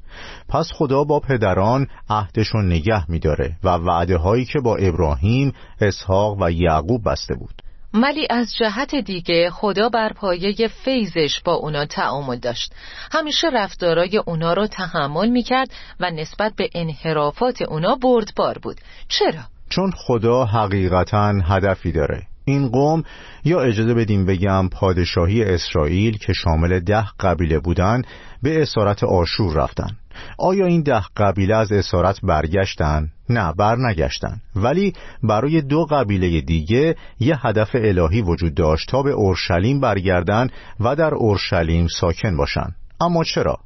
پس 0.48 0.70
خدا 0.74 1.04
با 1.04 1.20
پدران 1.20 1.86
عهدش 2.10 2.48
رو 2.48 2.62
نگه 2.62 3.10
میداره 3.10 3.56
و 3.64 3.68
وعده 3.68 4.16
هایی 4.16 4.44
که 4.44 4.60
با 4.60 4.76
ابراهیم، 4.76 5.52
اسحاق 5.80 6.42
و 6.42 6.50
یعقوب 6.50 7.10
بسته 7.10 7.34
بود. 7.34 7.62
ولی 7.94 8.26
از 8.30 8.54
جهت 8.58 8.94
دیگه 8.94 9.50
خدا 9.50 9.88
بر 9.88 10.12
پایه 10.12 10.68
فیضش 10.68 11.40
با 11.40 11.54
اونا 11.54 11.86
تعامل 11.86 12.36
داشت. 12.36 12.72
همیشه 13.12 13.48
رفتارای 13.52 14.16
اونا 14.16 14.52
رو 14.52 14.66
تحمل 14.66 15.28
می‌کرد 15.28 15.70
و 16.00 16.10
نسبت 16.10 16.52
به 16.56 16.70
انحرافات 16.74 17.62
اونا 17.62 17.94
بردبار 17.94 18.58
بود. 18.62 18.76
چرا؟ 19.08 19.42
چون 19.70 19.92
خدا 19.96 20.44
حقیقتا 20.44 21.32
هدفی 21.44 21.92
داره. 21.92 22.27
این 22.48 22.68
قوم 22.68 23.02
یا 23.44 23.60
اجازه 23.60 23.94
بدیم 23.94 24.26
بگم 24.26 24.68
پادشاهی 24.68 25.44
اسرائیل 25.44 26.18
که 26.18 26.32
شامل 26.32 26.80
ده 26.80 27.04
قبیله 27.20 27.58
بودن 27.58 28.02
به 28.42 28.62
اسارت 28.62 29.04
آشور 29.04 29.54
رفتن 29.54 29.90
آیا 30.38 30.66
این 30.66 30.82
ده 30.82 31.02
قبیله 31.16 31.56
از 31.56 31.72
اسارت 31.72 32.20
برگشتن؟ 32.22 33.08
نه 33.28 33.52
برنگشتن 33.52 34.40
ولی 34.56 34.92
برای 35.22 35.60
دو 35.60 35.84
قبیله 35.84 36.40
دیگه 36.40 36.96
یه 37.20 37.46
هدف 37.46 37.70
الهی 37.74 38.22
وجود 38.22 38.54
داشت 38.54 38.88
تا 38.88 39.02
به 39.02 39.10
اورشلیم 39.10 39.80
برگردن 39.80 40.48
و 40.80 40.96
در 40.96 41.14
اورشلیم 41.14 41.86
ساکن 41.86 42.36
باشن 42.36 42.74
اما 43.00 43.24
چرا؟ 43.24 43.58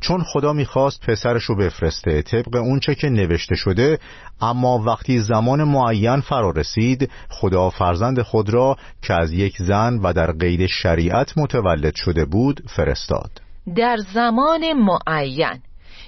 چون 0.00 0.22
خدا 0.22 0.52
می‌خواست 0.52 1.00
پسرش 1.00 1.42
رو 1.42 1.56
بفرسته 1.56 2.22
طبق 2.22 2.56
اونچه 2.56 2.94
که 2.94 3.08
نوشته 3.08 3.54
شده 3.54 3.98
اما 4.40 4.78
وقتی 4.78 5.18
زمان 5.18 5.64
معین 5.64 6.20
فرا 6.20 6.50
رسید 6.50 7.10
خدا 7.28 7.70
فرزند 7.70 8.22
خود 8.22 8.50
را 8.50 8.76
که 9.02 9.14
از 9.14 9.32
یک 9.32 9.56
زن 9.58 9.98
و 10.02 10.12
در 10.12 10.32
غیر 10.32 10.66
شریعت 10.66 11.38
متولد 11.38 11.94
شده 11.94 12.24
بود 12.24 12.60
فرستاد. 12.76 13.30
در 13.76 13.96
زمان 14.14 14.72
معین 14.72 15.60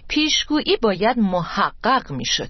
پیشگویی 0.08 0.76
باید 0.82 1.18
محقق 1.18 2.12
می‌شد. 2.12 2.48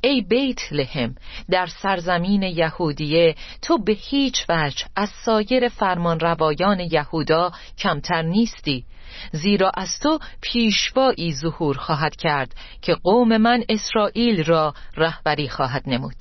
ای 0.00 0.20
بیت 0.20 0.72
لهم 0.72 1.14
در 1.50 1.66
سرزمین 1.66 2.42
یهودیه 2.42 3.34
تو 3.62 3.78
به 3.78 3.92
هیچ 3.92 4.44
وجه 4.48 4.84
از 4.96 5.08
سایر 5.24 5.68
فرمان 5.68 6.20
روایان 6.20 6.80
یهودا 6.80 7.52
کمتر 7.78 8.22
نیستی. 8.22 8.84
زیرا 9.32 9.70
از 9.74 9.98
تو 10.02 10.18
پیشوایی 10.40 11.34
ظهور 11.34 11.76
خواهد 11.76 12.16
کرد 12.16 12.54
که 12.82 12.94
قوم 12.94 13.36
من 13.36 13.62
اسرائیل 13.68 14.44
را 14.44 14.74
رهبری 14.96 15.48
خواهد 15.48 15.82
نمود. 15.86 16.16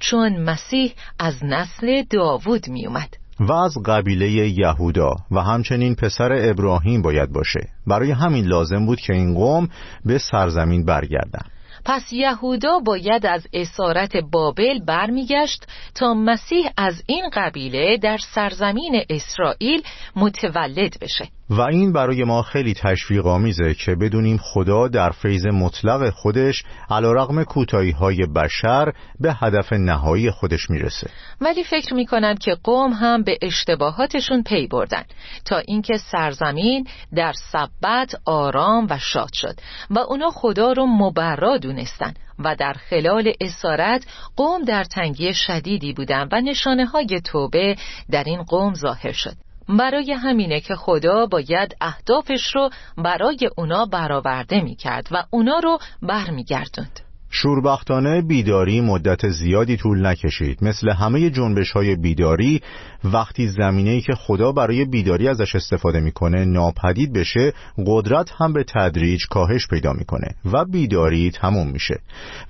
چون 0.00 0.42
مسیح 0.42 0.92
از 1.18 1.44
نسل 1.44 2.02
داوود 2.10 2.68
می 2.68 2.86
اومد 2.86 3.16
و 3.40 3.52
از 3.52 3.74
قبیله 3.86 4.30
یهودا 4.30 5.14
و 5.30 5.40
همچنین 5.40 5.94
پسر 5.94 6.50
ابراهیم 6.50 7.02
باید 7.02 7.32
باشه. 7.32 7.68
برای 7.86 8.10
همین 8.10 8.44
لازم 8.44 8.86
بود 8.86 9.00
که 9.00 9.12
این 9.12 9.34
قوم 9.34 9.68
به 10.04 10.18
سرزمین 10.18 10.84
برگردن 10.84 11.44
پس 11.84 12.12
یهودا 12.12 12.78
باید 12.78 13.26
از 13.26 13.46
اسارت 13.52 14.16
بابل 14.16 14.78
برمیگشت 14.86 15.66
تا 15.94 16.14
مسیح 16.14 16.70
از 16.76 17.02
این 17.06 17.30
قبیله 17.32 17.96
در 17.96 18.18
سرزمین 18.18 19.04
اسرائیل 19.10 19.82
متولد 20.16 20.96
بشه. 21.00 21.28
و 21.50 21.60
این 21.60 21.92
برای 21.92 22.24
ما 22.24 22.42
خیلی 22.42 22.74
تشویق 22.74 23.26
آمیزه 23.26 23.74
که 23.74 23.94
بدونیم 23.94 24.36
خدا 24.36 24.88
در 24.88 25.10
فیض 25.10 25.46
مطلق 25.46 26.10
خودش 26.10 26.64
علا 26.90 27.12
رقم 27.12 27.44
کوتاهی 27.44 27.90
های 27.90 28.26
بشر 28.26 28.92
به 29.20 29.34
هدف 29.40 29.72
نهایی 29.72 30.30
خودش 30.30 30.70
می‌رسه. 30.70 31.10
ولی 31.40 31.64
فکر 31.64 31.94
می‌کنم 31.94 32.34
که 32.34 32.56
قوم 32.64 32.92
هم 32.92 33.22
به 33.22 33.38
اشتباهاتشون 33.42 34.42
پی 34.42 34.66
بردن 34.66 35.04
تا 35.44 35.58
اینکه 35.58 35.96
سرزمین 35.96 36.86
در 37.14 37.32
سبت 37.52 38.14
آرام 38.24 38.86
و 38.90 38.98
شاد 38.98 39.32
شد 39.32 39.54
و 39.90 39.98
اونا 39.98 40.30
خدا 40.30 40.72
رو 40.72 40.86
مبرا 40.86 41.56
دونستن 41.72 42.14
و 42.38 42.56
در 42.56 42.72
خلال 42.72 43.32
اسارت 43.40 44.06
قوم 44.36 44.64
در 44.64 44.84
تنگی 44.84 45.34
شدیدی 45.34 45.92
بودن 45.92 46.28
و 46.32 46.40
نشانه 46.40 46.86
های 46.86 47.20
توبه 47.20 47.76
در 48.10 48.24
این 48.24 48.42
قوم 48.42 48.74
ظاهر 48.74 49.12
شد 49.12 49.36
برای 49.68 50.12
همینه 50.12 50.60
که 50.60 50.74
خدا 50.74 51.26
باید 51.26 51.76
اهدافش 51.80 52.54
رو 52.54 52.70
برای 52.96 53.50
اونا 53.56 53.86
برآورده 53.86 54.60
می 54.60 54.76
کرد 54.76 55.08
و 55.10 55.24
اونا 55.30 55.58
رو 55.58 55.78
برمیگردوند. 56.02 57.00
شوربختانه 57.34 58.22
بیداری 58.22 58.80
مدت 58.80 59.28
زیادی 59.28 59.76
طول 59.76 60.06
نکشید. 60.06 60.64
مثل 60.64 60.90
همه 60.90 61.30
جنبش 61.30 61.70
های 61.70 61.96
بیداری 61.96 62.60
وقتی 63.04 63.48
زمینه‌ای 63.48 64.00
که 64.00 64.14
خدا 64.14 64.52
برای 64.52 64.84
بیداری 64.84 65.28
ازش 65.28 65.54
استفاده 65.54 66.00
می‌کنه 66.00 66.44
ناپدید 66.44 67.12
بشه 67.12 67.52
قدرت 67.86 68.30
هم 68.38 68.52
به 68.52 68.64
تدریج 68.64 69.26
کاهش 69.30 69.68
پیدا 69.68 69.92
می‌کنه 69.92 70.28
و 70.52 70.64
بیداری 70.64 71.30
تموم 71.30 71.68
میشه. 71.68 72.00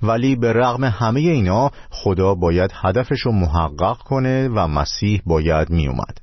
ولی 0.01 0.35
به 0.35 0.53
رغم 0.53 0.83
همه 0.83 1.19
اینا 1.19 1.71
خدا 1.89 2.35
باید 2.35 2.71
هدفش 2.73 3.21
رو 3.21 3.31
محقق 3.31 3.97
کنه 3.97 4.47
و 4.47 4.67
مسیح 4.67 5.21
باید 5.25 5.69
میومد 5.69 6.17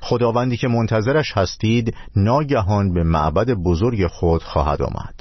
خداوندی 0.00 0.56
که 0.56 0.68
منتظرش 0.68 1.32
هستید 1.36 1.94
ناگهان 2.16 2.94
به 2.94 3.02
معبد 3.02 3.50
بزرگ 3.50 4.06
خود 4.06 4.42
خواهد 4.42 4.82
آمد. 4.82 5.17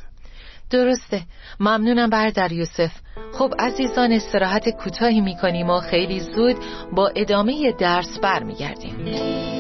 درسته. 0.70 1.22
ممنونم 1.60 2.10
بردر 2.10 2.52
یوسف. 2.52 2.92
خب 3.34 3.54
عزیزان 3.60 4.12
استراحت 4.12 4.70
کوتاهی 4.70 5.22
می‌کنیم 5.22 5.70
و 5.70 5.80
خیلی 5.80 6.20
زود 6.20 6.56
با 6.92 7.12
ادامه 7.16 7.72
درس 7.80 8.20
برمیگردیم. 8.20 9.57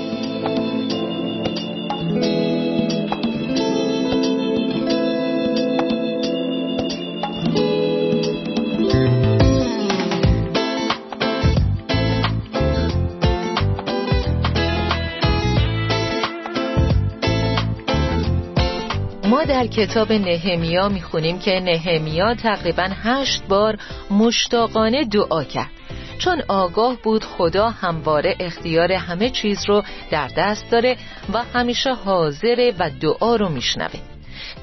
در 19.47 19.67
کتاب 19.67 20.11
نهمیا 20.11 20.89
می‌خونیم 20.89 21.39
که 21.39 21.59
نهمیا 21.59 22.35
تقریبا 22.35 22.89
هشت 23.03 23.43
بار 23.47 23.77
مشتاقانه 24.11 25.05
دعا 25.05 25.43
کرد. 25.43 25.71
چون 26.17 26.41
آگاه 26.47 26.97
بود 27.03 27.23
خدا 27.23 27.69
همواره 27.69 28.35
اختیار 28.39 28.91
همه 28.91 29.29
چیز 29.29 29.65
رو 29.67 29.83
در 30.11 30.29
دست 30.37 30.71
داره 30.71 30.97
و 31.33 31.43
همیشه 31.43 31.93
حاضره 31.93 32.73
و 32.79 32.89
دعا 32.89 33.35
رو 33.35 33.49
میشنوه. 33.49 33.99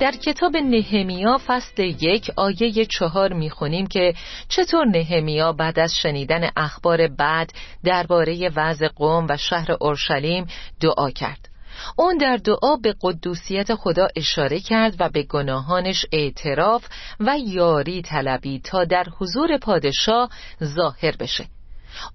در 0.01 0.13
کتاب 0.13 0.57
نهمیا 0.57 1.41
فصل 1.47 1.83
یک 1.83 2.31
آیه 2.37 2.85
چهار 2.85 3.33
می‌خونیم 3.33 3.87
که 3.87 4.15
چطور 4.49 4.87
نهمیا 4.87 5.53
بعد 5.53 5.79
از 5.79 5.95
شنیدن 6.03 6.51
اخبار 6.57 7.09
بد 7.09 7.51
درباره 7.85 8.51
وضع 8.57 8.89
قوم 8.89 9.27
و 9.31 9.37
شهر 9.37 9.77
اورشلیم 9.81 10.47
دعا 10.81 11.11
کرد. 11.11 11.54
اون 11.97 12.19
در 12.19 12.37
دعا 12.37 12.77
به 12.83 12.95
قدوسیت 13.03 13.75
خدا 13.75 14.09
اشاره 14.17 14.61
کرد 14.61 14.97
و 14.99 15.09
به 15.09 15.23
گناهانش 15.23 16.07
اعتراف 16.13 16.87
و 17.21 17.39
یاری 17.39 18.03
طلبی 18.03 18.61
تا 18.61 18.85
در 18.85 19.07
حضور 19.19 19.59
پادشاه 19.59 20.31
ظاهر 20.65 21.17
بشه. 21.17 21.47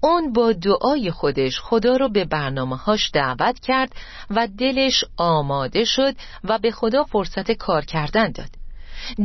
اون 0.01 0.33
با 0.33 0.53
دعای 0.53 1.11
خودش 1.11 1.59
خدا 1.59 1.95
رو 1.95 2.09
به 2.09 2.25
برنامه 2.25 2.77
هاش 2.77 3.11
دعوت 3.13 3.59
کرد 3.59 3.91
و 4.29 4.47
دلش 4.57 5.05
آماده 5.17 5.83
شد 5.83 6.15
و 6.43 6.57
به 6.57 6.71
خدا 6.71 7.03
فرصت 7.03 7.51
کار 7.51 7.85
کردن 7.85 8.31
داد. 8.31 8.49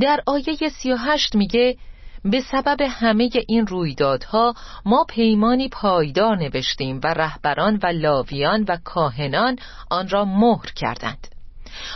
در 0.00 0.20
آیه 0.26 0.68
38 0.68 1.34
میگه 1.34 1.76
به 2.24 2.40
سبب 2.40 2.76
همه 2.90 3.30
این 3.48 3.66
رویدادها 3.66 4.54
ما 4.84 5.04
پیمانی 5.08 5.68
پایدار 5.68 6.36
نوشتیم 6.36 7.00
و 7.04 7.14
رهبران 7.14 7.80
و 7.82 7.86
لاویان 7.86 8.64
و 8.68 8.76
کاهنان 8.84 9.56
آن 9.90 10.08
را 10.08 10.24
مهر 10.24 10.66
کردند 10.76 11.28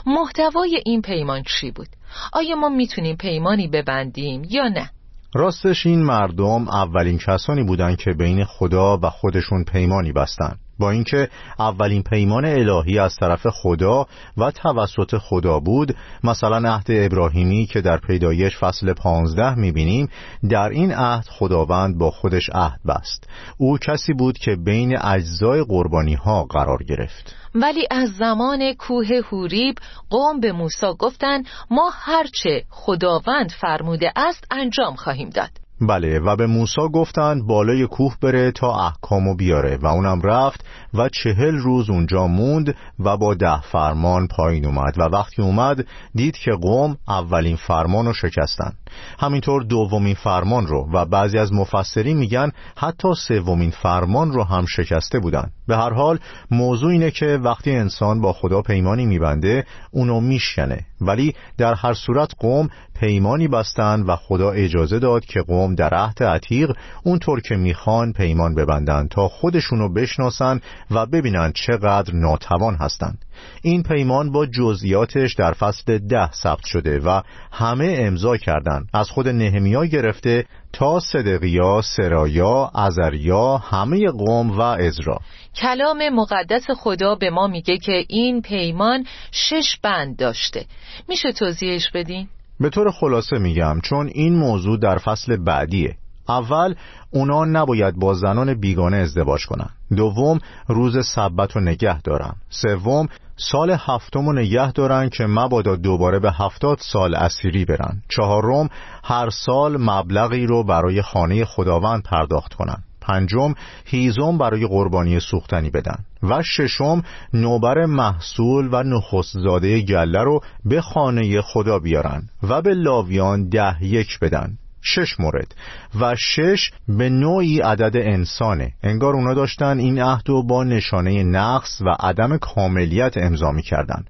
محتوای 0.07 0.83
این 0.87 1.03
پیمان 1.03 1.43
چی 1.43 1.71
بود؟ 1.71 1.89
آیا 2.33 2.57
ما 2.57 2.69
می‌تونیم 2.69 3.17
پیمانی 3.17 3.69
ببندیم 3.69 4.43
یا 4.51 4.69
نه؟ 4.69 4.91
راستش 5.35 5.87
این 5.87 6.03
مردم 6.03 6.69
اولین 6.69 7.19
کسانی 7.19 7.65
بودند 7.65 7.97
که 7.97 8.11
بین 8.13 8.45
خدا 8.45 8.99
و 9.03 9.11
خودشون 9.11 9.65
پیمانی 9.65 10.13
بستند. 10.13 10.59
با 10.79 10.91
اینکه 10.91 11.29
اولین 11.59 12.03
پیمان 12.03 12.45
الهی 12.45 12.99
از 12.99 13.17
طرف 13.17 13.47
خدا 13.47 14.07
و 14.37 14.51
توسط 14.51 15.19
خدا 15.19 15.61
بود 15.61 15.97
مثلا 16.25 16.75
عهد 16.75 16.87
ابراهیمی 16.89 17.67
که 17.67 17.81
در 17.81 17.99
پیدایش 17.99 18.59
فصل 18.59 18.93
پانزده 18.93 19.55
می‌بینیم 19.55 20.09
در 20.51 20.69
این 20.69 20.93
عهد 20.93 21.25
خداوند 21.29 21.99
با 21.99 22.11
خودش 22.11 22.51
عهد 22.53 22.81
بست. 22.89 23.29
او 23.59 23.79
کسی 23.79 24.13
بود 24.13 24.39
که 24.39 24.57
بین 24.57 24.99
اجزای 25.03 25.65
قربانی 25.65 26.15
ها 26.15 26.45
قرار 26.45 26.83
گرفت. 26.83 27.35
ولی 27.55 27.87
از 27.91 28.09
زمان 28.11 28.73
کوه 28.73 29.07
هوریب 29.33 29.75
قوم 30.11 30.41
به 30.41 30.53
موسی 30.53 30.87
گفتند 30.99 31.47
ما 31.71 31.91
هرچه 31.93 32.65
خداوند 32.71 33.51
فرموده 33.51 34.13
است 34.17 34.45
انجام 34.51 34.95
خواهیم 34.95 35.31
داد. 35.31 35.51
بله 35.81 36.19
و 36.19 36.37
به 36.37 36.47
موسی 36.47 36.89
گفتند 36.93 37.47
بالای 37.47 37.87
کوه 37.87 38.15
بره 38.23 38.51
تا 38.51 38.87
احکامو 38.87 39.35
بیاره. 39.37 39.79
و 39.83 39.87
اونم 39.87 40.21
رفت 40.21 40.65
و 40.95 41.09
چهل 41.09 41.57
روز 41.57 41.91
اونجا 41.91 42.27
موند 42.27 42.75
و 42.99 43.17
با 43.17 43.35
ده 43.35 43.61
فرمان 43.61 44.29
پایین 44.29 44.67
اومد 44.67 44.99
و 44.99 45.03
وقتی 45.03 45.43
اومد 45.43 45.87
دید 46.15 46.37
که 46.37 46.51
قوم 46.53 46.97
اولین 47.09 47.57
فرمان 47.57 48.07
رو 48.07 48.13
شکستن. 48.13 48.73
همینطور 49.19 49.63
دومین 49.63 50.15
فرمان 50.15 50.67
رو 50.67 50.89
و 50.93 51.05
بعضی 51.05 51.39
از 51.39 51.53
مفسرین 51.53 52.17
میگن 52.17 52.51
حتی 52.77 53.09
سومین 53.15 53.71
فرمان 53.71 54.33
رو 54.33 54.45
هم 54.45 54.67
شکسته 54.67 55.19
بودن. 55.19 55.51
به 55.69 55.77
هر 55.77 55.93
حال 55.93 56.19
موضوع 56.51 56.91
اینه 56.91 57.11
که 57.11 57.27
وقتی 57.27 57.71
انسان 57.71 58.21
با 58.21 58.33
خدا 58.33 58.63
پیمانی 58.63 59.07
میبنده 59.07 59.65
اونو 59.91 60.21
میشکنه. 60.21 60.87
ولی 61.01 61.35
در 61.59 61.75
هر 61.75 61.95
صورت 61.95 62.33
قوم 62.39 62.69
پیمانی 63.01 63.49
بستن 63.49 64.03
و 64.03 64.17
خدا 64.17 64.51
اجازه 64.51 64.99
داد 64.99 65.25
که 65.25 65.41
قوم 65.41 65.75
در 65.75 65.95
عهد 65.95 66.23
عتیق 66.23 66.71
اونطور 67.03 67.41
که 67.41 67.57
می‌خوان 67.57 68.13
پیمان 68.13 68.55
ببندن 68.55 69.09
تا 69.09 69.29
خودشونو 69.29 69.89
بشناسن 69.89 70.61
و 70.91 71.07
ببینن 71.07 71.53
چقدر 71.53 72.15
ناتوان 72.15 72.75
هستند. 72.75 73.25
این 73.63 73.83
پیمان 73.83 74.33
با 74.33 74.47
جزئیاتش 74.47 75.35
در 75.35 75.53
فصل 75.53 75.99
ده 75.99 76.33
ثبت 76.33 76.65
شده 76.65 76.99
و 76.99 77.23
همه 77.53 77.97
امضا 77.99 78.37
کردند 78.37 78.89
از 78.95 79.11
خود 79.11 79.29
نهمیا 79.29 79.85
گرفته 79.85 80.45
تا 80.73 81.01
صدقیا، 81.01 81.83
سرایا، 81.83 82.71
ازریا، 82.75 83.57
همه 83.57 84.07
قوم 84.11 84.51
و 84.51 84.61
ازرا 84.61 85.19
کلام 85.55 86.09
مقدس 86.09 86.67
خدا 86.77 87.15
به 87.15 87.31
ما 87.31 87.47
میگه 87.47 87.79
که 87.79 88.05
این 88.09 88.43
پیمان 88.43 89.07
شش 89.31 89.77
بند 89.83 90.17
داشته 90.17 90.65
میشه 91.09 91.33
توضیحش 91.33 91.91
بدین؟ 91.91 92.29
به 92.61 92.71
طور 92.71 92.91
خلاصه 92.91 93.39
میگم 93.39 93.81
چون 93.81 94.11
این 94.15 94.37
موضوع 94.37 94.79
در 94.79 94.99
فصل 94.99 95.37
بعدیه 95.37 95.97
اول 96.29 96.75
اونا 97.11 97.45
نباید 97.45 97.95
با 97.97 98.15
زنان 98.15 98.55
بیگانه 98.55 98.97
ازدواج 98.97 99.47
کنن. 99.47 99.71
دوم 99.97 100.39
روز 100.69 101.07
سبت 101.07 101.57
و 101.57 101.61
نگه 101.61 102.01
دارن. 102.03 102.33
سوم 102.51 103.09
سال 103.37 103.71
هفتم 103.71 104.29
و 104.29 104.33
نگه 104.33 104.73
دارن 104.73 105.09
که 105.09 105.27
مبادا 105.27 105.77
دوباره 105.77 106.19
به 106.19 106.33
هفتاد 106.33 106.79
سال 106.81 107.15
اسیری 107.15 107.65
برن. 107.65 108.03
چهارم 108.09 108.69
هر 109.05 109.31
سال 109.31 109.77
مبلغی 109.77 110.47
رو 110.47 110.65
برای 110.65 111.03
خانه 111.03 111.45
خداوند 111.45 112.03
پرداخت 112.03 112.55
کنن. 112.55 112.83
پنجم 113.01 113.55
هیزم 113.85 114.39
برای 114.39 114.67
قربانی 114.67 115.21
سوختنی 115.21 115.71
بدن. 115.71 115.97
و 116.23 116.43
ششم 116.43 117.03
نوبر 117.35 117.87
محصول 117.87 118.69
و 118.73 118.83
نخستزاده 118.83 119.81
گله 119.81 120.23
رو 120.23 120.41
به 120.65 120.81
خانه 120.81 121.41
خدا 121.41 121.79
بیارن 121.79 122.23
و 122.43 122.63
به 122.63 122.75
لاویان 122.75 123.49
ده 123.49 123.85
یک 123.85 124.21
بدن. 124.21 124.59
شش 124.83 125.21
مورد 125.21 125.55
و 126.01 126.15
شش 126.17 126.71
به 126.89 127.09
نوعی 127.09 127.61
عدد 127.61 127.97
انسانه. 127.97 128.73
انگار 128.83 129.15
اونا 129.15 129.35
داشتن 129.35 129.79
این 129.79 130.03
عهد 130.03 130.31
و 130.31 130.43
با 130.43 130.65
نشانه 130.65 131.23
نقص 131.23 131.81
و 131.81 131.97
عدم 132.01 132.37
کاملیت 132.37 133.17
امضا 133.17 133.49
کردن 133.61 134.05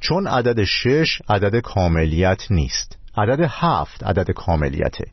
چون 0.00 0.26
عدد 0.26 0.64
شش 0.64 1.22
عدد 1.28 1.60
کاملیت 1.60 2.42
نیست. 2.50 2.98
عدد 3.16 3.40
هفت 3.50 4.04
عدد 4.04 4.30
کاملیته. 4.30 5.04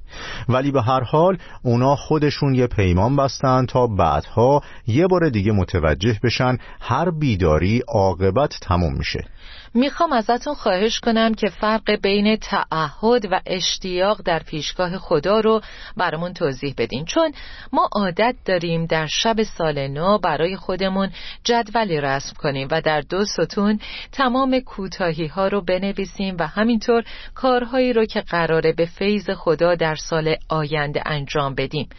ولی 0.50 0.72
به 0.72 0.82
هر 0.82 1.04
حال 1.04 1.38
اونا 1.64 1.96
خودشون 1.96 2.56
یه 2.56 2.68
پیمان 2.68 3.16
بستن 3.16 3.66
تا 3.66 3.88
بعدها 3.88 4.62
یه 4.88 5.08
بار 5.08 5.30
دیگه 5.30 5.52
متوجه 5.52 6.20
بشن 6.24 6.58
هر 6.82 7.12
بیداری 7.12 7.82
عاقبت 7.88 8.58
تموم 8.62 8.94
میشه. 8.94 9.26
می‌خوام 9.74 10.14
ازتون 10.14 10.54
خواهش 10.54 11.00
کنم 11.00 11.34
که 11.34 11.50
فرق 11.50 11.92
بین 11.92 12.36
تعهد 12.36 13.26
و 13.32 13.42
اشتیاق 13.46 14.22
در 14.26 14.40
پیشگاه 14.40 14.98
خدا 14.98 15.40
رو 15.40 15.62
برامون 15.98 16.34
توضیح 16.34 16.74
بدین. 16.78 17.06
چون 17.06 17.34
ما 17.74 17.90
عادت 17.92 18.36
داریم 18.46 18.86
در 18.86 19.08
شب 19.08 19.44
سال 19.44 19.88
نو 19.88 20.18
برای 20.18 20.56
خودمون 20.56 21.10
جدولی 21.44 22.02
رسم 22.02 22.34
کنیم 22.40 22.68
و 22.72 22.82
در 22.82 23.02
دو 23.02 23.26
ستون 23.26 23.80
تمام 24.12 24.60
کوتاهی 24.60 25.28
ها 25.28 25.48
رو 25.48 25.62
بنویسیم 25.62 26.36
و 26.40 26.48
همینطور 26.48 27.04
کارهایی 27.36 27.94
رو 27.94 28.06
که 28.06 28.22
قراره 28.22 28.74
به 28.74 28.86
فیض 28.86 29.30
خدا 29.30 29.76
در 29.76 29.96
سال 29.96 30.36
آینده 30.50 31.04
انجام 31.06 31.56
بدیم. 31.56 31.90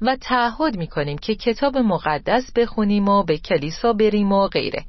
و 0.00 0.16
تعهد 0.16 0.76
می‌کنیم 0.76 1.18
که 1.18 1.34
کتاب 1.34 1.76
مقدس 1.76 2.52
بخونیم 2.56 3.08
و 3.08 3.22
به 3.22 3.38
کلیسا 3.38 3.92
بریم 3.92 4.32
و 4.32 4.48
غیره. 4.48 4.84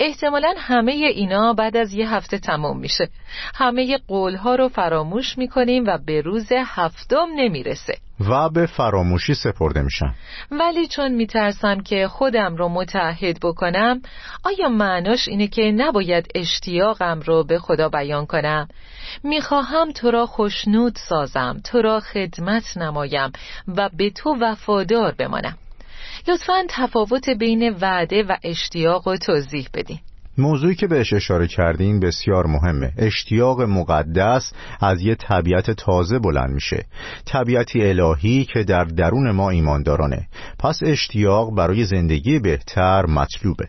احتمالا 0.00 0.54
همه 0.58 0.92
اینا 0.92 1.52
بعد 1.52 1.76
از 1.76 1.92
یه 1.92 2.14
هفته 2.14 2.38
تمام 2.38 2.78
میشه. 2.78 3.08
همه 3.54 3.98
قولها 4.08 4.54
رو 4.54 4.68
فراموش 4.68 5.38
می‌کنیم 5.38 5.84
و 5.86 5.98
به 6.06 6.20
روز 6.20 6.52
هفتم 6.66 7.26
نمی‌رسه. 7.36 7.98
و 8.20 8.48
به 8.48 8.66
فراموشی 8.66 9.34
سپرده 9.34 9.82
میشن. 9.82 10.14
ولی 10.50 10.86
چون 10.86 11.12
میترسم 11.12 11.80
که 11.80 12.08
خودم 12.08 12.56
رو 12.56 12.68
متحد 12.68 13.38
بکنم 13.42 14.02
آیا 14.44 14.68
معناش 14.68 15.28
اینه 15.28 15.46
که 15.46 15.62
نباید 15.62 16.26
اشتیاقم 16.34 17.20
رو 17.20 17.44
به 17.44 17.58
خدا 17.58 17.88
بیان 17.88 18.26
کنم؟ 18.26 18.68
می‌خواهم 19.22 19.92
تو 19.92 20.10
را 20.10 20.26
خوشنود 20.26 20.96
سازم 20.96 21.60
تو 21.64 21.82
را 21.82 22.00
خدمت 22.00 22.76
نمایم 22.76 23.32
و 23.76 23.90
به 23.96 24.10
تو 24.10 24.36
وفادار 24.40 25.14
بمانم. 25.18 25.58
لطفا 26.28 26.64
تفاوت 26.68 27.30
بین 27.30 27.76
وعده 27.80 28.22
و 28.22 28.36
اشتیاق 28.44 29.08
رو 29.08 29.16
توضیح 29.16 29.68
بدین. 29.74 29.98
موضوعی 30.38 30.74
که 30.74 30.86
بهش 30.86 31.12
اشاره 31.12 31.46
کردین 31.46 32.00
بسیار 32.00 32.46
مهمه. 32.46 32.92
اشتیاق 32.98 33.60
مقدس 33.60 34.52
از 34.80 35.02
یه 35.02 35.14
طبیعت 35.14 35.70
تازه 35.70 36.18
بلند 36.18 36.50
میشه. 36.50 36.84
طبیعتی 37.26 37.88
الهی 37.88 38.44
که 38.44 38.64
در 38.64 38.84
درون 38.84 39.30
ما 39.30 39.50
ایماندارانه. 39.50 40.28
پس 40.58 40.80
اشتیاق 40.82 41.54
برای 41.54 41.84
زندگی 41.84 42.38
بهتر 42.38 43.06
مطلوبه. 43.06 43.68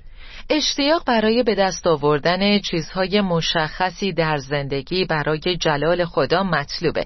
اشتیاق 0.49 1.03
برای 1.05 1.43
به 1.43 1.55
دست 1.55 1.87
آوردن 1.87 2.59
چیزهای 2.59 3.21
مشخصی 3.21 4.13
در 4.13 4.37
زندگی 4.37 5.05
برای 5.05 5.57
جلال 5.59 6.05
خدا 6.05 6.43
مطلوبه. 6.43 7.05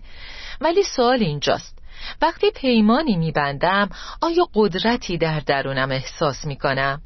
ولی 0.61 0.83
سوال 0.83 1.19
اینجاست. 1.19 1.80
وقتی 2.21 2.51
پیمانی 2.55 3.17
میبندم 3.17 3.89
آیا 4.21 4.47
قدرتی 4.53 5.17
در 5.17 5.39
درونم 5.39 5.91
احساس 5.91 6.45
می‌کنم؟ 6.45 7.01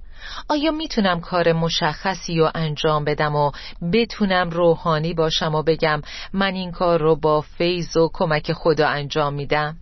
آیا 0.49 0.71
می‌تونم 0.71 1.19
کار 1.19 1.53
مشخصی 1.53 2.39
رو 2.39 2.49
انجام 2.55 3.05
بدم 3.05 3.35
و 3.35 3.51
بتونم 3.93 4.49
روحانی 4.49 5.13
باشم 5.13 5.55
و 5.55 5.63
بگم 5.63 6.01
من 6.33 6.53
این 6.53 6.71
کار 6.71 7.01
رو 7.01 7.15
با 7.15 7.41
فیض 7.41 7.97
و 7.97 8.09
کمک 8.13 8.53
خدا 8.53 8.87
انجام 8.87 9.33
میدم؟ 9.33 9.77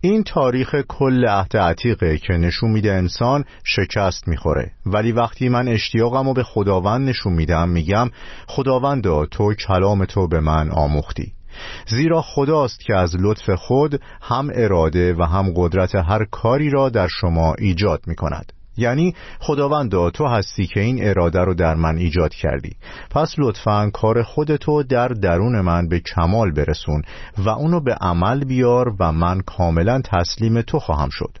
این 0.00 0.24
تاریخ 0.24 0.74
کل 0.88 1.28
عهد 1.28 1.56
عتیقه 1.56 2.18
که 2.18 2.32
نشون 2.32 2.70
میده 2.70 2.92
انسان 2.92 3.44
شکست 3.64 4.28
می‌خوره 4.28 4.70
ولی 4.86 5.12
وقتی 5.12 5.48
من 5.48 5.68
اشتیاقم 5.68 6.26
رو 6.26 6.34
به 6.34 6.42
خداوند 6.42 7.08
نشون 7.08 7.32
میدم 7.32 7.68
میگم 7.68 8.10
خداوندا 8.46 9.26
تو 9.26 9.54
کلام 9.54 10.04
تو 10.04 10.28
به 10.28 10.40
من 10.40 10.70
آموختی 10.70 11.32
زیرا 11.86 12.22
خداست 12.22 12.80
که 12.80 12.94
از 12.94 13.16
لطف 13.20 13.50
خود 13.50 14.00
هم 14.22 14.50
اراده 14.54 15.14
و 15.14 15.22
هم 15.22 15.52
قدرت 15.56 15.94
هر 15.94 16.24
کاری 16.24 16.70
را 16.70 16.88
در 16.88 17.08
شما 17.20 17.54
ایجاد 17.58 18.00
می 18.06 18.14
کند 18.14 18.52
یعنی 18.78 19.14
خداوندا 19.38 20.10
تو 20.10 20.26
هستی 20.26 20.66
که 20.66 20.80
این 20.80 21.08
اراده 21.08 21.40
رو 21.40 21.54
در 21.54 21.74
من 21.74 21.96
ایجاد 21.96 22.34
کردی. 22.34 22.76
پس 23.10 23.34
لطفا 23.38 23.90
کار 23.90 24.22
خودتو 24.22 24.82
در 24.82 25.08
درون 25.08 25.60
من 25.60 25.88
به 25.88 26.00
کمال 26.00 26.52
برسون 26.52 27.02
و 27.38 27.48
اونو 27.48 27.80
به 27.80 27.94
عمل 27.94 28.44
بیار 28.44 28.94
و 29.00 29.12
من 29.12 29.40
کاملا 29.40 30.00
تسلیم 30.04 30.62
تو 30.62 30.78
خواهم 30.78 31.08
شد. 31.12 31.38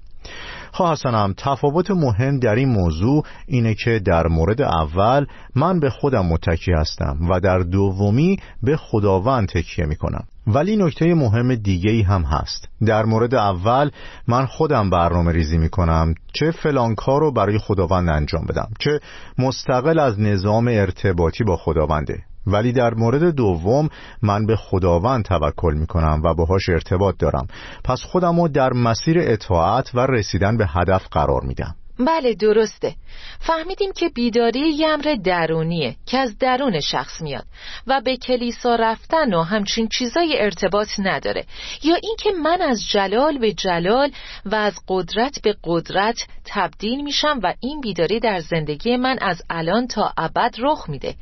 خواه 0.72 0.92
حسنم 0.92 1.34
تفاوت 1.36 1.90
مهم 1.90 2.38
در 2.38 2.54
این 2.54 2.68
موضوع 2.68 3.24
اینه 3.46 3.74
که 3.74 3.98
در 4.04 4.26
مورد 4.26 4.62
اول 4.62 5.26
من 5.54 5.80
به 5.80 5.90
خودم 5.90 6.26
متکی 6.26 6.72
هستم 6.72 7.18
و 7.30 7.40
در 7.40 7.58
دومی 7.58 8.36
به 8.62 8.76
خداوند 8.76 9.48
تکیه 9.48 9.86
می 9.86 9.96
کنم 9.96 10.24
ولی 10.46 10.76
نکته 10.76 11.14
مهم 11.14 11.54
دیگه 11.54 11.90
ای 11.90 12.02
هم 12.02 12.22
هست. 12.22 12.68
در 12.86 13.04
مورد 13.04 13.34
اول 13.34 13.90
من 14.28 14.46
خودم 14.46 14.90
برنامه 14.90 15.32
ریزی 15.32 15.58
می 15.58 15.68
کنم 15.68 16.14
چه 16.32 16.50
فلان 16.50 16.94
کار 16.94 17.20
رو 17.20 17.32
برای 17.32 17.58
خداوند 17.58 18.08
انجام 18.08 18.46
بدم 18.48 18.68
چه 18.78 19.00
مستقل 19.38 19.98
از 19.98 20.20
نظام 20.20 20.68
ارتباطی 20.68 21.44
با 21.44 21.56
خداونده. 21.56 22.22
ولی 22.52 22.72
در 22.72 22.94
مورد 22.94 23.22
دوم 23.22 23.88
من 24.22 24.46
به 24.46 24.56
خداوند 24.56 25.24
توکل 25.24 25.74
می 25.74 25.86
کنم 25.86 26.20
و 26.24 26.34
باهاش 26.34 26.68
ارتباط 26.68 27.14
دارم. 27.18 27.46
پس 27.84 28.02
خودمو 28.02 28.48
در 28.48 28.72
مسیر 28.72 29.16
اطاعت 29.20 29.94
و 29.94 30.00
رسیدن 30.00 30.56
به 30.56 30.66
هدف 30.66 31.08
قرار 31.10 31.42
میدم. 31.42 31.74
بله 31.98 32.34
درسته. 32.34 32.94
فهمیدیم 33.40 33.92
که 33.92 34.08
بیداری 34.08 34.60
یه 34.60 34.88
امر 34.88 35.16
درونیه 35.24 35.96
که 36.06 36.18
از 36.18 36.38
درون 36.38 36.80
شخص 36.80 37.20
میاد 37.20 37.44
و 37.86 38.00
به 38.00 38.16
کلیسا 38.16 38.74
رفتن 38.74 39.34
و 39.34 39.42
همچین 39.42 39.88
چیزای 39.88 40.40
ارتباط 40.40 40.88
نداره. 40.98 41.44
یا 41.82 41.94
اینکه 41.94 42.32
من 42.32 42.62
از 42.62 42.82
جلال 42.92 43.38
به 43.38 43.52
جلال 43.52 44.10
و 44.44 44.54
از 44.54 44.74
قدرت 44.88 45.42
به 45.42 45.56
قدرت 45.64 46.26
تبدیل 46.44 47.02
میشم 47.04 47.40
و 47.42 47.54
این 47.60 47.80
بیداری 47.80 48.20
در 48.20 48.40
زندگی 48.40 48.96
من 48.96 49.18
از 49.20 49.42
الان 49.50 49.86
تا 49.86 50.12
ابد 50.16 50.54
رخ 50.58 50.88
میده. 50.88 51.14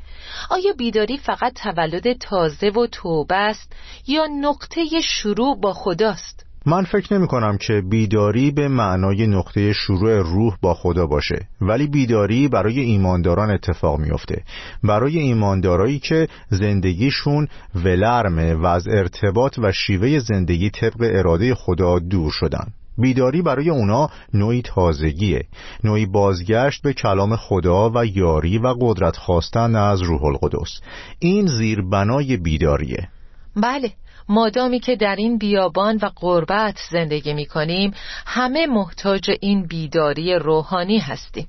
آیا 0.49 0.73
بیداری 0.73 1.17
فقط 1.17 1.53
تولد 1.53 2.13
تازه 2.13 2.69
و 2.69 2.87
توبه 2.87 3.35
است 3.35 3.73
یا 4.07 4.25
نقطه 4.25 5.01
شروع 5.01 5.59
با 5.59 5.73
خداست؟ 5.73 6.46
من 6.69 6.83
فکر 6.83 7.13
نمی 7.13 7.27
کنم 7.27 7.57
که 7.57 7.81
بیداری 7.89 8.51
به 8.51 8.67
معنای 8.67 9.27
نقطه 9.27 9.73
شروع 9.73 10.21
روح 10.21 10.57
با 10.61 10.73
خدا 10.73 11.07
باشه 11.07 11.47
ولی 11.61 11.87
بیداری 11.87 12.47
برای 12.47 12.79
ایمانداران 12.79 13.51
اتفاق 13.51 13.99
میفته 13.99 14.43
برای 14.83 15.19
ایماندارایی 15.19 15.99
که 15.99 16.27
زندگیشون 16.49 17.47
ولرمه 17.75 18.53
و 18.53 18.65
از 18.65 18.87
ارتباط 18.87 19.59
و 19.59 19.71
شیوه 19.71 20.19
زندگی 20.19 20.69
طبق 20.69 21.01
اراده 21.01 21.55
خدا 21.55 21.99
دور 21.99 22.31
شدن. 22.31 22.67
بیداری 22.97 23.41
برای 23.41 23.69
اونا 23.69 24.09
نوعی 24.33 24.61
تازگیه 24.61 25.45
نوعی 25.83 26.05
بازگشت 26.05 26.81
به 26.81 26.93
کلام 26.93 27.35
خدا 27.35 27.91
و 27.95 28.05
یاری 28.05 28.57
و 28.57 28.75
قدرت 28.79 29.17
خواستن 29.17 29.75
از 29.75 30.01
روح 30.01 30.23
القدس. 30.23 30.81
این 31.19 31.47
زیربنای 31.47 32.37
بیداریه. 32.37 33.07
بله. 33.55 33.91
مادامی 34.29 34.79
که 34.79 34.95
در 34.95 35.15
این 35.15 35.37
بیابان 35.37 35.99
و 36.01 36.09
قربت 36.15 36.79
زندگی 36.91 37.33
می 37.33 37.45
کنیم 37.45 37.93
همه 38.25 38.67
محتاج 38.67 39.31
این 39.41 39.67
بیداری 39.67 40.35
روحانی 40.35 40.99
هستیم. 40.99 41.47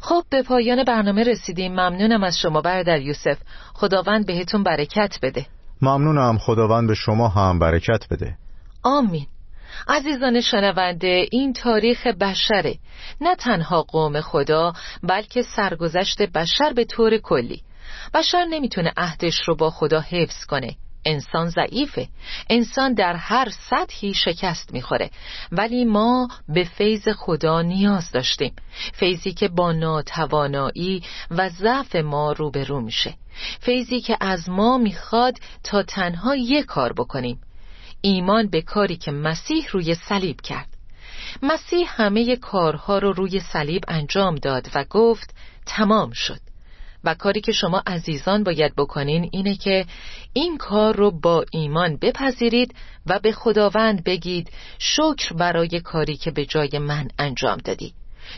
خب 0.00 0.22
به 0.30 0.42
پایان 0.42 0.84
برنامه 0.84 1.22
رسیدیم. 1.22 1.72
ممنونم 1.72 2.24
از 2.24 2.38
شما 2.38 2.60
برادر 2.60 3.00
یوسف. 3.00 3.38
خداوند 3.74 4.26
بهتون 4.26 4.62
برکت 4.62 5.18
بده. 5.22 5.46
ممنونم. 5.82 6.38
خداوند 6.38 6.88
به 6.88 6.94
شما 6.94 7.28
هم 7.28 7.58
برکت 7.58 8.08
بده. 8.10 8.36
آمین. 8.82 9.26
عزیزان 9.88 10.40
شنونده 10.40 11.26
این 11.30 11.52
تاریخ 11.52 12.06
بشره. 12.06 12.74
نه 13.20 13.34
تنها 13.36 13.82
قوم 13.82 14.20
خدا 14.20 14.72
بلکه 15.02 15.42
سرگذشت 15.42 16.22
بشر 16.22 16.72
به 16.72 16.84
طور 16.84 17.18
کلی. 17.18 17.62
بشر 18.14 18.44
نمی‌تونه 18.50 18.92
عهدش 18.96 19.40
رو 19.46 19.56
با 19.56 19.70
خدا 19.70 20.00
حفظ 20.00 20.44
کنه. 20.44 20.76
انسان 21.08 21.48
ضعیفه. 21.48 22.08
انسان 22.50 22.94
در 22.94 23.16
هر 23.16 23.48
سطحی 23.70 24.14
شکست 24.14 24.72
می‌خوره. 24.72 25.10
ولی 25.52 25.84
ما 25.84 26.28
به 26.48 26.64
فیض 26.64 27.08
خدا 27.08 27.62
نیاز 27.62 28.10
داشتیم. 28.10 28.52
فیضی 28.92 29.32
که 29.32 29.48
با 29.48 29.72
ناتوانایی 29.72 31.02
و 31.30 31.48
ضعف 31.48 31.96
ما 31.96 32.32
روبرو 32.32 32.80
میشه. 32.80 33.14
فیضی 33.60 34.00
که 34.00 34.16
از 34.20 34.48
ما 34.48 34.78
می‌خواد 34.78 35.38
تا 35.64 35.82
تنها 35.82 36.36
یک 36.36 36.64
کار 36.64 36.92
بکنیم. 36.92 37.40
ایمان 38.00 38.50
به 38.50 38.62
کاری 38.62 38.96
که 38.96 39.10
مسیح 39.10 39.66
روی 39.70 39.94
صلیب 39.94 40.40
کرد. 40.40 40.68
مسیح 41.42 41.86
همه 41.88 42.36
کارها 42.36 42.98
رو 42.98 43.12
روی 43.12 43.40
صلیب 43.40 43.84
انجام 43.88 44.34
داد 44.34 44.68
و 44.74 44.84
گفت 44.90 45.34
تمام 45.66 46.10
شد. 46.12 46.40
و 47.04 47.14
کاری 47.14 47.40
که 47.40 47.52
شما 47.52 47.82
عزیزان 47.86 48.44
باید 48.44 48.74
بکنین 48.76 49.28
اینه 49.32 49.56
که 49.56 49.86
این 50.32 50.58
کار 50.58 50.96
رو 50.96 51.10
با 51.10 51.44
ایمان 51.50 51.96
بپذیرید 51.96 52.74
و 53.06 53.18
به 53.18 53.32
خداوند 53.32 54.04
بگید 54.04 54.50
شکر 54.78 55.32
برای 55.32 55.80
کاری 55.80 56.16
که 56.16 56.30
به 56.30 56.46
جای 56.46 56.78
من 56.78 57.08
انجام 57.18 57.56
دادی. 57.56 57.94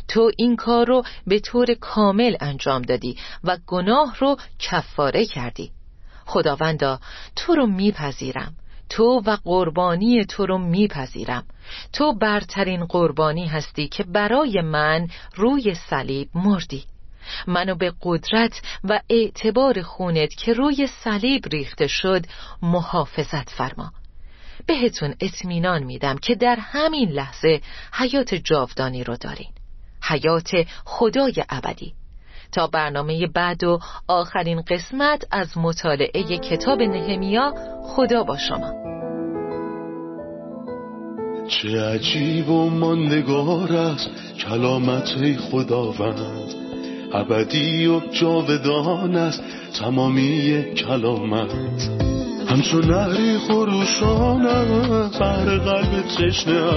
تو 0.09 0.31
این 0.37 0.57
کار 0.57 0.87
رو 0.87 1.03
به 1.27 1.40
طور 1.40 1.75
کامل 1.75 2.37
انجام 2.40 2.83
دادی 2.83 3.16
و 3.44 3.59
گناه 3.66 4.16
رو 4.18 4.37
کفاره 4.59 5.27
کردی. 5.27 5.70
خداوندا 6.27 7.01
تو 7.37 7.55
رو 7.55 7.66
میپذیرم. 7.66 8.55
تو 8.88 9.23
و 9.27 9.37
قربانی 9.44 10.25
تو 10.25 10.46
رو 10.46 10.59
میپذیرم. 10.59 11.44
تو 11.92 12.14
برترین 12.14 12.85
قربانی 12.85 13.46
هستی 13.46 13.88
که 13.88 14.05
برای 14.05 14.61
من 14.61 15.09
روی 15.35 15.75
صلیب 15.75 16.29
مردی. 16.35 16.85
منو 17.46 17.74
به 17.74 17.92
قدرت 18.02 18.62
و 18.84 19.00
اعتبار 19.10 19.82
خونت 19.82 20.34
که 20.34 20.52
روی 20.52 20.86
صلیب 20.86 21.48
ریخته 21.48 21.86
شد 21.86 22.26
محافظت 22.62 23.50
فرما. 23.50 23.92
بهتون 24.66 25.14
اطمینان 25.20 25.82
میدم 25.82 26.18
که 26.18 26.34
در 26.34 26.56
همین 26.60 27.08
لحظه 27.08 27.60
حیات 27.92 28.34
جاودانی 28.34 29.04
رو 29.04 29.16
دارین. 29.16 29.50
حیات 30.02 30.50
خدای 30.84 31.44
ابدی. 31.48 31.94
تا 32.52 32.66
برنامه 32.66 33.26
بعد 33.26 33.64
و 33.64 33.78
آخرین 34.08 34.62
قسمت 34.62 35.24
از 35.30 35.58
مطالعه 35.58 36.38
کتاب 36.38 36.82
نهمیا 36.82 37.54
خدا 37.82 38.22
با 38.22 38.36
شما. 38.38 38.90
چه 41.48 41.80
عجیب 41.80 42.48
و 42.48 42.70
ماندگار 42.70 43.72
است 43.72 44.10
کلامت 44.48 45.36
خداوند. 45.36 46.69
ابدی 47.12 47.87
و 47.87 48.01
جاودان 48.01 49.16
است 49.16 49.42
تمامی 49.81 50.64
کلامت. 50.77 51.51
همچون 52.49 52.85
نهری 52.85 53.38
خروشان 53.38 54.46
است 54.46 55.18
بر 55.18 55.44
قلب 55.44 56.03
تشنه 56.03 56.70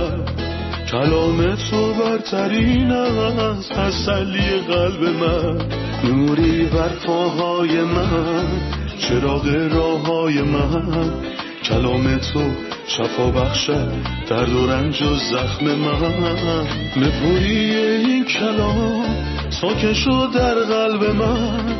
کلام 0.91 1.55
تو 1.55 1.93
برترین 1.93 2.91
است 2.91 3.71
تسلی 3.73 4.57
قلب 4.67 5.03
من. 5.03 5.57
نوری 6.03 6.65
بر 6.65 6.89
پاهای 7.05 7.81
من 7.81 8.47
چراغ 8.99 9.47
راه 9.71 10.05
های 10.05 10.41
من. 10.41 11.11
کلام 11.63 12.17
تو 12.17 12.51
شفا 12.87 13.31
بخشد 13.31 13.91
درد 14.29 14.53
و 14.53 14.67
رنج 14.67 15.01
و 15.01 15.15
زخم 15.15 15.65
من. 15.65 16.67
نپوری 16.97 17.75
این 17.75 18.25
کلام 18.25 19.32
ساکن 19.61 19.93
شد 19.93 20.29
در 20.33 20.53
قلب 20.53 21.03
من. 21.03 21.75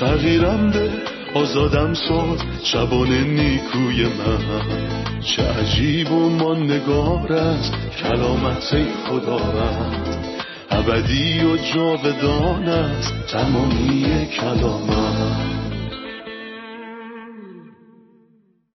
تغییرم 0.00 0.70
به 0.70 0.90
آزادم 1.34 1.94
ساد 1.94 2.38
شبان 2.64 3.08
نیکوی 3.08 4.04
من. 4.04 5.20
چه 5.20 5.42
عجیب 5.42 6.12
و 6.12 6.30
ماندگار 6.30 7.32
است 7.32 7.74
کلامت 8.02 8.76
خداوند 9.08 10.32
ابدی 10.70 11.44
و 11.44 11.56
جاودان 11.56 12.68
است 12.68 13.14
تمامی 13.32 14.26
کلامت. 14.40 15.61